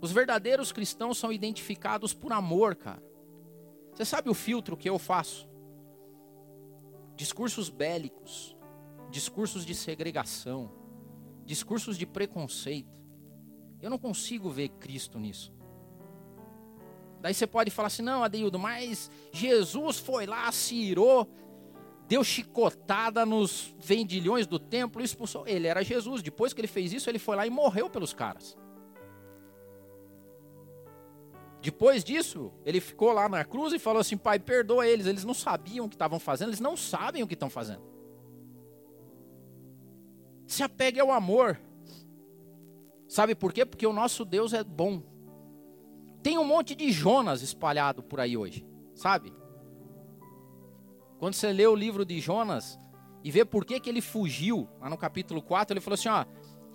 Os 0.00 0.12
verdadeiros 0.12 0.70
cristãos 0.72 1.16
são 1.18 1.32
identificados 1.32 2.12
por 2.12 2.32
amor, 2.32 2.74
cara. 2.74 3.02
Você 3.92 4.04
sabe 4.04 4.28
o 4.28 4.34
filtro 4.34 4.76
que 4.76 4.88
eu 4.88 4.98
faço? 4.98 5.48
Discursos 7.16 7.68
bélicos, 7.68 8.56
discursos 9.10 9.64
de 9.64 9.74
segregação, 9.74 10.70
discursos 11.44 11.96
de 11.96 12.06
preconceito. 12.06 12.92
Eu 13.80 13.90
não 13.90 13.98
consigo 13.98 14.50
ver 14.50 14.68
Cristo 14.70 15.18
nisso. 15.18 15.52
Daí 17.20 17.32
você 17.32 17.46
pode 17.46 17.70
falar 17.70 17.86
assim: 17.86 18.02
não, 18.02 18.22
Adeildo, 18.22 18.58
mas 18.58 19.10
Jesus 19.32 19.98
foi 19.98 20.26
lá, 20.26 20.50
se 20.52 20.74
irou, 20.74 21.28
deu 22.06 22.22
chicotada 22.22 23.24
nos 23.24 23.74
vendilhões 23.78 24.46
do 24.46 24.58
templo 24.58 25.02
expulsou. 25.02 25.46
Ele 25.46 25.66
era 25.66 25.82
Jesus. 25.82 26.22
Depois 26.22 26.52
que 26.52 26.60
ele 26.60 26.68
fez 26.68 26.92
isso, 26.92 27.08
ele 27.08 27.18
foi 27.18 27.36
lá 27.36 27.46
e 27.46 27.50
morreu 27.50 27.88
pelos 27.88 28.12
caras. 28.12 28.56
Depois 31.64 32.04
disso, 32.04 32.52
ele 32.62 32.78
ficou 32.78 33.10
lá 33.10 33.26
na 33.26 33.42
cruz 33.42 33.72
e 33.72 33.78
falou 33.78 34.00
assim: 34.00 34.18
Pai, 34.18 34.38
perdoa 34.38 34.86
eles. 34.86 35.06
Eles 35.06 35.24
não 35.24 35.32
sabiam 35.32 35.86
o 35.86 35.88
que 35.88 35.94
estavam 35.94 36.18
fazendo, 36.18 36.50
eles 36.50 36.60
não 36.60 36.76
sabem 36.76 37.22
o 37.22 37.26
que 37.26 37.32
estão 37.32 37.48
fazendo. 37.48 37.82
Se 40.46 40.62
apegue 40.62 41.00
ao 41.00 41.10
amor. 41.10 41.58
Sabe 43.08 43.34
por 43.34 43.50
quê? 43.50 43.64
Porque 43.64 43.86
o 43.86 43.94
nosso 43.94 44.26
Deus 44.26 44.52
é 44.52 44.62
bom. 44.62 45.02
Tem 46.22 46.36
um 46.36 46.44
monte 46.44 46.74
de 46.74 46.92
Jonas 46.92 47.40
espalhado 47.40 48.02
por 48.02 48.20
aí 48.20 48.36
hoje, 48.36 48.66
sabe? 48.94 49.32
Quando 51.18 51.32
você 51.32 51.50
lê 51.50 51.66
o 51.66 51.74
livro 51.74 52.04
de 52.04 52.20
Jonas 52.20 52.78
e 53.22 53.30
vê 53.30 53.42
por 53.42 53.64
que, 53.64 53.80
que 53.80 53.88
ele 53.88 54.02
fugiu, 54.02 54.68
lá 54.78 54.90
no 54.90 54.98
capítulo 54.98 55.40
4, 55.40 55.72
ele 55.72 55.80
falou 55.80 55.94
assim: 55.94 56.10
ó, 56.10 56.26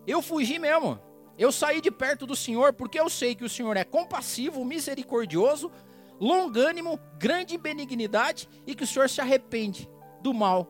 eu 0.08 0.19
fugi 0.19 0.58
mesmo. 0.58 0.99
Eu 1.39 1.54
saí 1.54 1.80
de 1.80 1.89
perto 1.89 2.28
do 2.28 2.36
Senhor 2.36 2.73
porque 2.73 2.99
eu 2.99 3.10
sei 3.10 3.34
que 3.34 3.45
o 3.45 3.49
Senhor 3.49 3.78
é 3.78 3.86
compassivo, 3.86 4.65
misericordioso, 4.65 5.71
longânimo, 6.19 6.99
grande 7.17 7.58
benignidade 7.58 8.49
e 8.67 8.75
que 8.75 8.84
o 8.84 8.88
Senhor 8.88 9.10
se 9.10 9.21
arrepende 9.21 9.89
do 10.21 10.34
mal. 10.34 10.67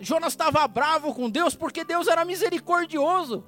Jonas 0.00 0.32
estava 0.32 0.66
bravo 0.66 1.14
com 1.14 1.30
Deus 1.30 1.54
porque 1.54 1.84
Deus 1.84 2.08
era 2.08 2.24
misericordioso. 2.24 3.44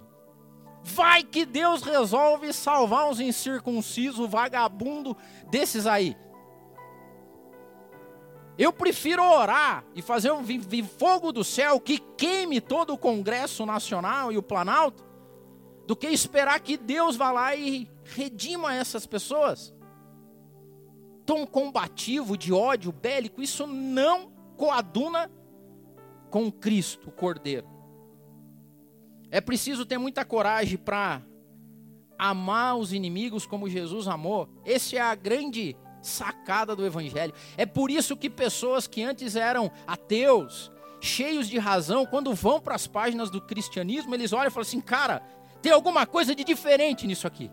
Vai 0.84 1.24
que 1.24 1.44
Deus 1.44 1.82
resolve 1.82 2.52
salvar 2.52 3.10
uns 3.10 3.18
incircuncisos, 3.18 4.30
vagabundo 4.30 5.16
desses 5.50 5.84
aí. 5.84 6.16
Eu 8.56 8.72
prefiro 8.72 9.22
orar 9.22 9.84
e 9.94 10.02
fazer 10.02 10.30
um 10.30 10.44
fogo 10.98 11.32
do 11.32 11.42
céu 11.42 11.80
que 11.80 11.98
queime 11.98 12.60
todo 12.60 12.92
o 12.92 12.98
Congresso 12.98 13.66
Nacional 13.66 14.30
e 14.30 14.38
o 14.38 14.42
Planalto, 14.42 15.04
do 15.86 15.96
que 15.96 16.06
esperar 16.06 16.60
que 16.60 16.76
Deus 16.76 17.16
vá 17.16 17.32
lá 17.32 17.54
e 17.56 17.90
redima 18.04 18.74
essas 18.74 19.06
pessoas. 19.06 19.74
Tom 21.26 21.46
combativo, 21.46 22.36
de 22.36 22.52
ódio, 22.52 22.92
bélico, 22.92 23.42
isso 23.42 23.66
não 23.66 24.30
coaduna 24.56 25.30
com 26.30 26.50
Cristo, 26.50 27.08
o 27.08 27.12
Cordeiro. 27.12 27.66
É 29.30 29.40
preciso 29.40 29.84
ter 29.84 29.98
muita 29.98 30.24
coragem 30.24 30.78
para 30.78 31.22
amar 32.16 32.76
os 32.76 32.92
inimigos 32.92 33.46
como 33.46 33.68
Jesus 33.68 34.06
amou. 34.06 34.48
Essa 34.64 34.96
é 34.96 35.00
a 35.00 35.14
grande 35.14 35.76
sacada 36.06 36.74
do 36.74 36.84
Evangelho. 36.84 37.32
É 37.56 37.66
por 37.66 37.90
isso 37.90 38.16
que 38.16 38.28
pessoas 38.30 38.86
que 38.86 39.02
antes 39.02 39.36
eram 39.36 39.70
ateus, 39.86 40.70
cheios 41.00 41.48
de 41.48 41.58
razão, 41.58 42.06
quando 42.06 42.34
vão 42.34 42.60
para 42.60 42.74
as 42.74 42.86
páginas 42.86 43.30
do 43.30 43.40
cristianismo, 43.40 44.14
eles 44.14 44.32
olham 44.32 44.48
e 44.48 44.50
falam 44.50 44.62
assim: 44.62 44.80
cara, 44.80 45.22
tem 45.62 45.72
alguma 45.72 46.06
coisa 46.06 46.34
de 46.34 46.44
diferente 46.44 47.06
nisso 47.06 47.26
aqui. 47.26 47.50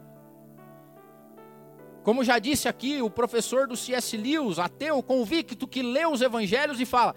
Como 2.04 2.24
já 2.24 2.40
disse 2.40 2.68
aqui 2.68 3.02
o 3.02 3.10
professor 3.10 3.68
do 3.68 3.78
C.S. 3.78 4.18
Lewis, 4.18 4.58
ateu 4.58 5.02
convicto, 5.04 5.68
que 5.68 5.84
lê 5.84 6.06
os 6.06 6.22
evangelhos 6.22 6.80
e 6.80 6.86
fala: 6.86 7.16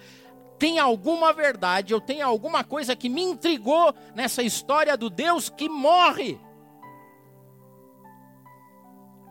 tem 0.59 0.79
alguma 0.79 1.33
verdade, 1.33 1.93
eu 1.93 2.01
tenho 2.01 2.27
alguma 2.27 2.63
coisa 2.63 2.95
que 2.95 3.09
me 3.09 3.23
intrigou 3.23 3.95
nessa 4.15 4.43
história 4.43 4.97
do 4.97 5.11
Deus 5.11 5.49
que 5.49 5.69
morre. 5.69 6.39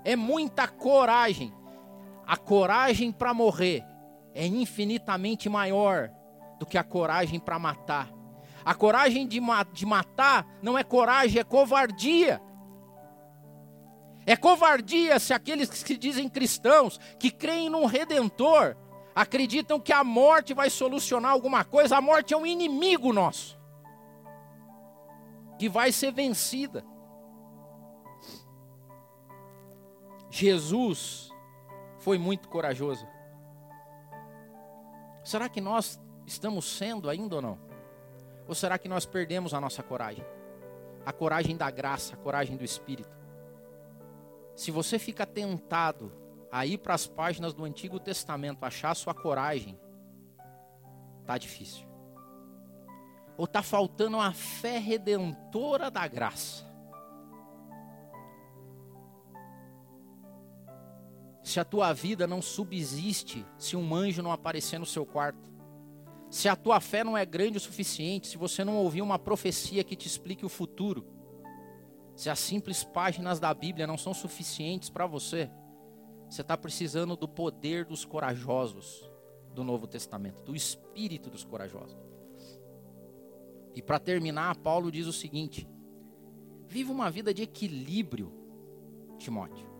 É 0.04 0.16
muita 0.16 0.68
coragem 0.68 1.54
a 2.26 2.38
coragem 2.38 3.12
para 3.12 3.34
morrer 3.34 3.84
é 4.34 4.46
infinitamente 4.46 5.50
maior 5.50 6.10
do 6.60 6.66
que 6.66 6.78
a 6.78 6.84
coragem 6.84 7.40
para 7.40 7.60
matar. 7.60 8.10
A 8.66 8.74
coragem 8.74 9.28
de, 9.28 9.42
ma 9.42 9.64
de 9.64 9.86
matar 9.86 10.48
não 10.62 10.78
é 10.78 10.84
coragem, 10.84 11.40
é 11.40 11.44
covardia. 11.44 12.42
É 14.26 14.38
covardia 14.38 15.20
se 15.20 15.34
aqueles 15.34 15.70
que 15.70 15.78
se 15.78 15.98
dizem 15.98 16.30
cristãos, 16.30 16.98
que 17.20 17.30
creem 17.30 17.70
num 17.70 17.86
redentor, 17.86 18.78
acreditam 19.14 19.80
que 19.80 19.92
a 19.92 20.04
morte 20.04 20.54
vai 20.54 20.70
solucionar 20.70 21.32
alguma 21.32 21.66
coisa. 21.66 21.98
A 21.98 22.02
morte 22.02 22.34
é 22.34 22.38
um 22.38 22.46
inimigo 22.46 23.12
nosso, 23.12 23.60
que 25.60 25.68
vai 25.68 25.92
ser 25.92 26.14
vencida. 26.14 26.86
Jesus 30.30 31.33
foi 32.04 32.18
muito 32.18 32.50
corajoso. 32.50 33.08
Será 35.24 35.48
que 35.48 35.62
nós 35.62 35.98
estamos 36.28 36.66
sendo 36.66 37.10
ainda 37.10 37.38
ou 37.38 37.42
não? 37.42 37.60
Ou 38.46 38.54
será 38.54 38.78
que 38.78 38.90
nós 38.90 39.06
perdemos 39.06 39.54
a 39.54 39.62
nossa 39.62 39.82
coragem? 39.82 40.26
A 41.06 41.14
coragem 41.14 41.56
da 41.56 41.72
graça, 41.72 42.14
a 42.14 42.18
coragem 42.18 42.58
do 42.58 42.64
Espírito. 42.66 43.18
Se 44.54 44.70
você 44.70 45.00
fica 45.00 45.26
tentado 45.26 46.12
a 46.52 46.66
ir 46.66 46.78
para 46.78 46.94
as 46.94 47.08
páginas 47.08 47.54
do 47.54 47.64
Antigo 47.64 48.02
Testamento 48.02 48.66
achar 48.66 48.94
sua 48.96 49.14
coragem, 49.14 49.80
tá 51.26 51.38
difícil. 51.38 51.88
Ou 53.38 53.48
tá 53.48 53.64
faltando 53.64 54.20
a 54.20 54.34
fé 54.34 54.78
redentora 54.78 55.90
da 55.90 56.06
graça. 56.06 56.66
Se 61.44 61.60
a 61.60 61.66
tua 61.66 61.92
vida 61.92 62.26
não 62.26 62.42
subsiste 62.42 63.46
se 63.58 63.76
um 63.76 63.94
anjo 63.94 64.24
não 64.24 64.32
aparecer 64.32 64.80
no 64.80 64.86
seu 64.86 65.06
quarto, 65.06 65.52
se 66.30 66.48
a 66.48 66.56
tua 66.56 66.80
fé 66.80 67.04
não 67.04 67.18
é 67.18 67.26
grande 67.26 67.58
o 67.58 67.62
suficiente, 67.62 68.28
se 68.28 68.38
você 68.38 68.64
não 68.64 68.78
ouvir 68.78 69.02
uma 69.02 69.20
profecia 69.20 69.84
que 69.84 69.96
te 69.96 70.08
explique 70.08 70.46
o 70.46 70.50
futuro, 70.50 71.06
se 72.16 72.30
as 72.30 72.40
simples 72.40 72.84
páginas 72.84 73.40
da 73.40 73.54
Bíblia 73.54 73.86
não 73.86 73.98
são 73.98 74.14
suficientes 74.14 74.90
para 74.90 75.06
você, 75.06 75.52
você 76.30 76.42
está 76.42 76.58
precisando 76.58 77.16
do 77.16 77.28
poder 77.28 77.86
dos 77.86 78.06
corajosos 78.06 79.08
do 79.54 79.64
Novo 79.64 79.86
Testamento, 79.86 80.42
do 80.42 80.56
espírito 80.56 81.30
dos 81.30 81.44
corajosos. 81.44 81.98
E 83.76 83.82
para 83.82 84.00
terminar, 84.00 84.56
Paulo 84.58 84.92
diz 84.92 85.08
o 85.08 85.14
seguinte: 85.14 85.68
viva 86.68 86.92
uma 86.92 87.12
vida 87.12 87.34
de 87.34 87.44
equilíbrio, 87.44 88.32
Timóteo. 89.18 89.73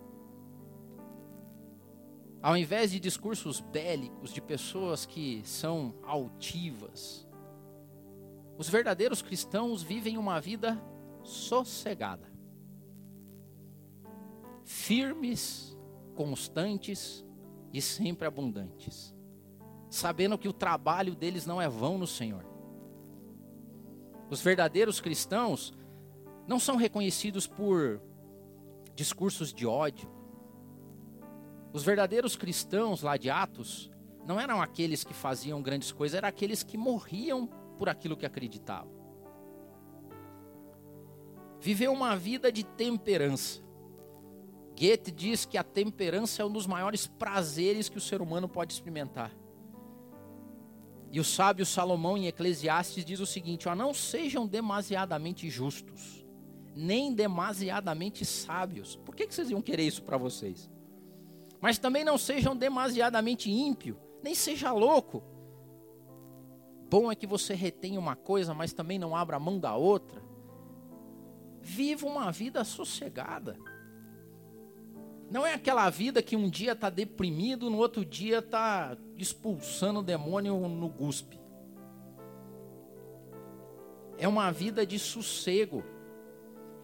Ao 2.44 2.54
invés 2.58 2.90
de 2.90 3.00
discursos 3.00 3.58
bélicos 3.58 4.30
de 4.30 4.38
pessoas 4.38 5.06
que 5.06 5.40
são 5.46 5.94
altivas, 6.02 7.26
os 8.58 8.68
verdadeiros 8.68 9.22
cristãos 9.22 9.82
vivem 9.82 10.18
uma 10.18 10.38
vida 10.42 10.78
sossegada, 11.22 12.30
firmes, 14.62 15.74
constantes 16.14 17.24
e 17.72 17.80
sempre 17.80 18.28
abundantes, 18.28 19.16
sabendo 19.88 20.36
que 20.36 20.46
o 20.46 20.52
trabalho 20.52 21.14
deles 21.14 21.46
não 21.46 21.62
é 21.62 21.66
vão 21.66 21.96
no 21.96 22.06
Senhor. 22.06 22.44
Os 24.28 24.42
verdadeiros 24.42 25.00
cristãos 25.00 25.72
não 26.46 26.60
são 26.60 26.76
reconhecidos 26.76 27.46
por 27.46 28.02
discursos 28.94 29.50
de 29.50 29.66
ódio, 29.66 30.13
os 31.74 31.82
verdadeiros 31.82 32.36
cristãos 32.36 33.02
lá 33.02 33.16
de 33.16 33.28
Atos 33.28 33.90
não 34.24 34.38
eram 34.38 34.62
aqueles 34.62 35.02
que 35.02 35.12
faziam 35.12 35.60
grandes 35.60 35.90
coisas, 35.90 36.16
eram 36.16 36.28
aqueles 36.28 36.62
que 36.62 36.78
morriam 36.78 37.48
por 37.76 37.88
aquilo 37.88 38.16
que 38.16 38.24
acreditavam. 38.24 38.94
Viveu 41.60 41.92
uma 41.92 42.16
vida 42.16 42.52
de 42.52 42.62
temperança. 42.62 43.60
Goethe 44.78 45.10
diz 45.10 45.44
que 45.44 45.58
a 45.58 45.64
temperança 45.64 46.42
é 46.42 46.44
um 46.44 46.52
dos 46.52 46.64
maiores 46.64 47.08
prazeres 47.08 47.88
que 47.88 47.98
o 47.98 48.00
ser 48.00 48.22
humano 48.22 48.48
pode 48.48 48.72
experimentar. 48.72 49.32
E 51.10 51.18
o 51.18 51.24
sábio 51.24 51.66
Salomão 51.66 52.16
em 52.16 52.28
Eclesiastes 52.28 53.04
diz 53.04 53.18
o 53.18 53.26
seguinte: 53.26 53.68
ó, 53.68 53.74
não 53.74 53.92
sejam 53.92 54.46
demasiadamente 54.46 55.50
justos, 55.50 56.24
nem 56.72 57.12
demasiadamente 57.12 58.24
sábios. 58.24 58.94
Por 58.94 59.16
que, 59.16 59.26
que 59.26 59.34
vocês 59.34 59.50
iam 59.50 59.60
querer 59.60 59.88
isso 59.88 60.04
para 60.04 60.16
vocês? 60.16 60.72
Mas 61.64 61.78
também 61.78 62.04
não 62.04 62.18
sejam 62.18 62.54
demasiadamente 62.54 63.50
ímpio, 63.50 63.96
nem 64.22 64.34
seja 64.34 64.70
louco. 64.70 65.22
Bom 66.90 67.10
é 67.10 67.14
que 67.14 67.26
você 67.26 67.54
retenha 67.54 67.98
uma 67.98 68.14
coisa, 68.14 68.52
mas 68.52 68.74
também 68.74 68.98
não 68.98 69.16
abra 69.16 69.40
mão 69.40 69.58
da 69.58 69.74
outra. 69.74 70.22
Viva 71.62 72.06
uma 72.06 72.30
vida 72.30 72.62
sossegada. 72.64 73.58
Não 75.30 75.46
é 75.46 75.54
aquela 75.54 75.88
vida 75.88 76.22
que 76.22 76.36
um 76.36 76.50
dia 76.50 76.72
está 76.72 76.90
deprimido, 76.90 77.70
no 77.70 77.78
outro 77.78 78.04
dia 78.04 78.40
está 78.40 78.94
expulsando 79.16 80.00
o 80.00 80.02
demônio 80.02 80.68
no 80.68 80.90
guspe. 80.90 81.40
É 84.18 84.28
uma 84.28 84.52
vida 84.52 84.86
de 84.86 84.98
sossego, 84.98 85.82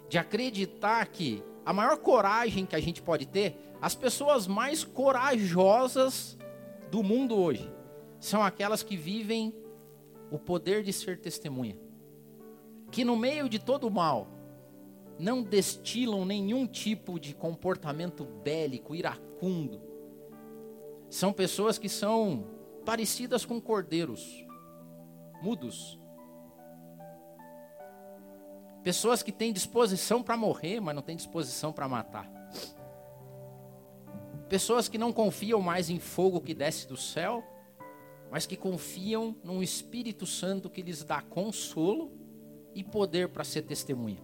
de 0.09 0.17
acreditar 0.17 1.07
que 1.09 1.45
a 1.67 1.73
maior 1.75 1.99
coragem 1.99 2.65
que 2.65 2.75
a 2.75 2.81
gente 2.81 3.03
pode 3.03 3.27
ter 3.27 3.70
as 3.81 3.95
pessoas 3.95 4.47
mais 4.47 4.85
corajosas 4.85 6.37
do 6.91 7.03
mundo 7.03 7.37
hoje 7.37 7.73
são 8.19 8.43
aquelas 8.43 8.83
que 8.83 8.97
vivem 8.97 9.55
o 10.31 10.39
poder 10.39 10.83
de 10.83 10.93
ser 10.93 11.19
testemunha. 11.19 11.79
Que 12.91 13.05
no 13.05 13.17
meio 13.17 13.49
de 13.49 13.59
todo 13.59 13.87
o 13.87 13.91
mal 13.91 14.29
não 15.19 15.43
destilam 15.43 16.25
nenhum 16.25 16.67
tipo 16.67 17.19
de 17.19 17.35
comportamento 17.35 18.25
bélico, 18.25 18.95
iracundo. 18.95 19.81
São 21.09 21.33
pessoas 21.33 21.79
que 21.79 21.89
são 21.89 22.47
parecidas 22.85 23.45
com 23.45 23.61
cordeiros, 23.61 24.47
mudos. 25.43 25.99
Pessoas 28.83 29.23
que 29.23 29.33
têm 29.33 29.53
disposição 29.53 30.23
para 30.23 30.37
morrer, 30.37 30.81
mas 30.81 30.95
não 30.95 31.03
têm 31.03 31.17
disposição 31.17 31.73
para 31.73 31.89
matar. 31.89 32.31
Pessoas 34.51 34.89
que 34.89 34.99
não 34.99 35.13
confiam 35.13 35.61
mais 35.61 35.89
em 35.91 36.01
fogo 36.01 36.41
que 36.41 36.53
desce 36.53 36.89
do 36.89 36.97
céu, 36.97 37.45
mas 38.33 38.47
que 38.47 38.57
confiam 38.57 39.37
num 39.45 39.63
Espírito 39.63 40.27
Santo 40.27 40.69
que 40.69 40.83
lhes 40.83 41.05
dá 41.05 41.23
consolo 41.23 42.11
e 42.75 42.83
poder 42.83 43.29
para 43.29 43.45
ser 43.45 43.63
testemunha. 43.63 44.21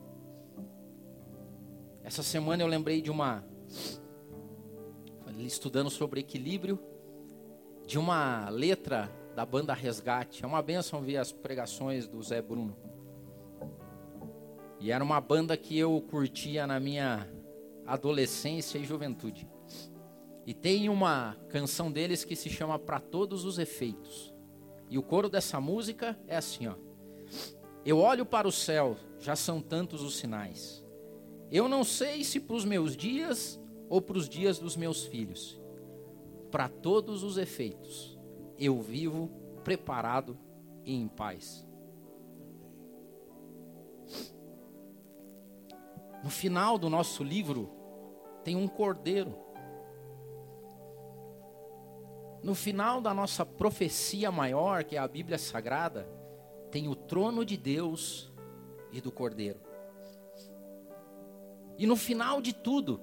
Essa 2.03 2.25
semana 2.25 2.61
eu 2.61 2.67
lembrei 2.67 3.01
de 3.01 3.09
uma 3.09 3.45
estudando 5.39 5.91
sobre 5.91 6.19
equilíbrio 6.19 6.77
de 7.87 7.97
uma 7.97 8.49
letra 8.49 9.09
da 9.37 9.47
banda 9.47 9.73
Resgate. 9.75 10.43
É 10.43 10.47
uma 10.47 10.61
benção 10.61 11.03
ver 11.03 11.19
as 11.19 11.31
pregações 11.31 12.09
do 12.09 12.21
Zé 12.21 12.43
Bruno. 12.43 12.77
E 14.81 14.91
era 14.91 15.05
uma 15.05 15.21
banda 15.21 15.57
que 15.57 15.79
eu 15.79 16.01
curtia 16.11 16.67
na 16.67 16.81
minha 16.81 17.29
adolescência 17.87 18.77
e 18.77 18.85
juventude. 18.85 19.49
E 20.47 20.55
tem 20.55 20.89
uma 20.89 21.37
canção 21.49 21.91
deles 21.91 22.25
que 22.25 22.37
se 22.37 22.49
chama 22.49 22.79
Para 22.79 23.01
Todos 23.01 23.45
os 23.45 23.59
Efeitos. 23.59 24.33
E 24.89 24.97
o 24.97 25.03
coro 25.03 25.29
dessa 25.29 25.61
música 25.61 26.17
é 26.29 26.37
assim, 26.37 26.69
ó. 26.69 26.77
Eu 27.85 27.99
olho 27.99 28.25
para 28.25 28.47
o 28.47 28.53
céu, 28.53 28.97
já 29.19 29.35
são 29.35 29.61
tantos 29.61 30.03
os 30.03 30.17
sinais. 30.17 30.85
Eu 31.51 31.69
não 31.69 31.83
sei 31.83 32.23
se 32.23 32.39
para 32.39 32.57
os 32.57 32.65
meus 32.65 32.97
dias 32.97 33.61
ou 33.89 34.01
para 34.01 34.17
os 34.17 34.29
dias 34.29 34.59
dos 34.59 34.77
meus 34.77 35.05
filhos. 35.05 35.61
Para 36.51 36.69
todos 36.69 37.25
os 37.25 37.39
efeitos, 37.39 38.17
eu 38.57 38.81
vivo 38.81 39.29
preparado 39.65 40.39
e 40.85 40.95
em 40.95 41.09
paz. 41.09 41.67
No 46.23 46.31
final 46.31 46.79
do 46.79 46.89
nosso 46.89 47.23
livro, 47.23 47.71
tem 48.43 48.57
um 48.57 48.69
cordeiro. 48.69 49.46
No 52.47 52.55
final 52.55 53.01
da 53.01 53.13
nossa 53.13 53.45
profecia 53.45 54.31
maior, 54.31 54.85
que 54.85 54.95
é 54.95 55.01
a 55.01 55.09
Bíblia 55.09 55.37
Sagrada, 55.37 56.09
tem 56.71 56.87
o 56.87 56.95
trono 56.95 57.45
de 57.45 57.57
Deus 57.57 58.33
e 58.93 59.01
do 59.01 59.11
cordeiro. 59.11 59.59
E 61.77 61.89
no 61.89 61.97
final 61.97 62.41
de 62.41 62.53
tudo, 62.53 63.01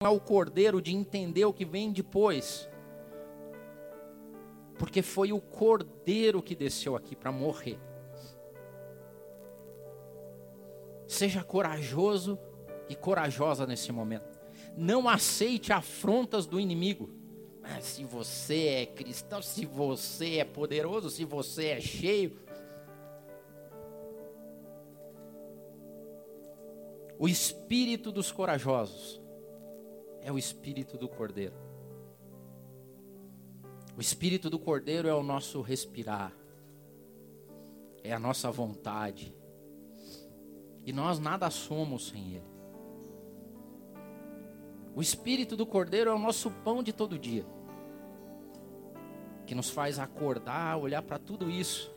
ao 0.00 0.20
cordeiro 0.20 0.80
de 0.80 0.94
entender 0.94 1.44
o 1.44 1.52
que 1.52 1.64
vem 1.64 1.90
depois. 1.90 2.68
Porque 4.78 5.02
foi 5.02 5.32
o 5.32 5.40
cordeiro 5.40 6.40
que 6.40 6.54
desceu 6.54 6.94
aqui 6.94 7.16
para 7.16 7.32
morrer. 7.32 7.80
Seja 11.08 11.42
corajoso 11.42 12.38
e 12.88 12.94
corajosa 12.94 13.66
nesse 13.66 13.90
momento. 13.90 14.38
Não 14.76 15.08
aceite 15.08 15.72
afrontas 15.72 16.46
do 16.46 16.60
inimigo. 16.60 17.10
Ah, 17.60 17.80
se 17.80 18.04
você 18.04 18.66
é 18.68 18.86
cristão, 18.86 19.42
se 19.42 19.66
você 19.66 20.36
é 20.36 20.44
poderoso, 20.44 21.10
se 21.10 21.24
você 21.24 21.70
é 21.70 21.80
cheio. 21.80 22.38
O 27.18 27.28
espírito 27.28 28.12
dos 28.12 28.30
corajosos 28.30 29.20
é 30.28 30.30
o 30.32 30.36
espírito 30.36 30.98
do 30.98 31.08
Cordeiro. 31.08 31.54
O 33.96 34.00
espírito 34.00 34.50
do 34.50 34.58
Cordeiro 34.58 35.08
é 35.08 35.14
o 35.14 35.22
nosso 35.22 35.62
respirar, 35.62 36.34
é 38.04 38.12
a 38.12 38.18
nossa 38.18 38.50
vontade. 38.50 39.34
E 40.84 40.92
nós 40.92 41.18
nada 41.18 41.48
somos 41.48 42.08
sem 42.08 42.34
Ele. 42.34 42.50
O 44.94 45.00
espírito 45.00 45.56
do 45.56 45.64
Cordeiro 45.64 46.10
é 46.10 46.14
o 46.14 46.18
nosso 46.18 46.50
pão 46.50 46.82
de 46.82 46.92
todo 46.92 47.18
dia, 47.18 47.46
que 49.46 49.54
nos 49.54 49.70
faz 49.70 49.98
acordar, 49.98 50.76
olhar 50.76 51.00
para 51.00 51.18
tudo 51.18 51.50
isso, 51.50 51.90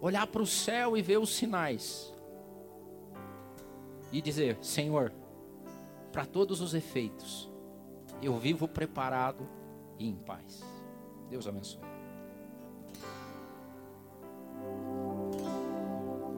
olhar 0.00 0.28
para 0.28 0.42
o 0.42 0.46
céu 0.46 0.96
e 0.96 1.02
ver 1.02 1.18
os 1.18 1.34
sinais, 1.34 2.14
e 4.12 4.22
dizer: 4.22 4.58
Senhor, 4.62 5.12
para 6.14 6.24
todos 6.24 6.60
os 6.60 6.74
efeitos, 6.74 7.50
eu 8.22 8.38
vivo 8.38 8.68
preparado 8.68 9.48
e 9.98 10.08
em 10.08 10.14
paz. 10.14 10.62
Deus 11.28 11.48
abençoe. 11.48 11.82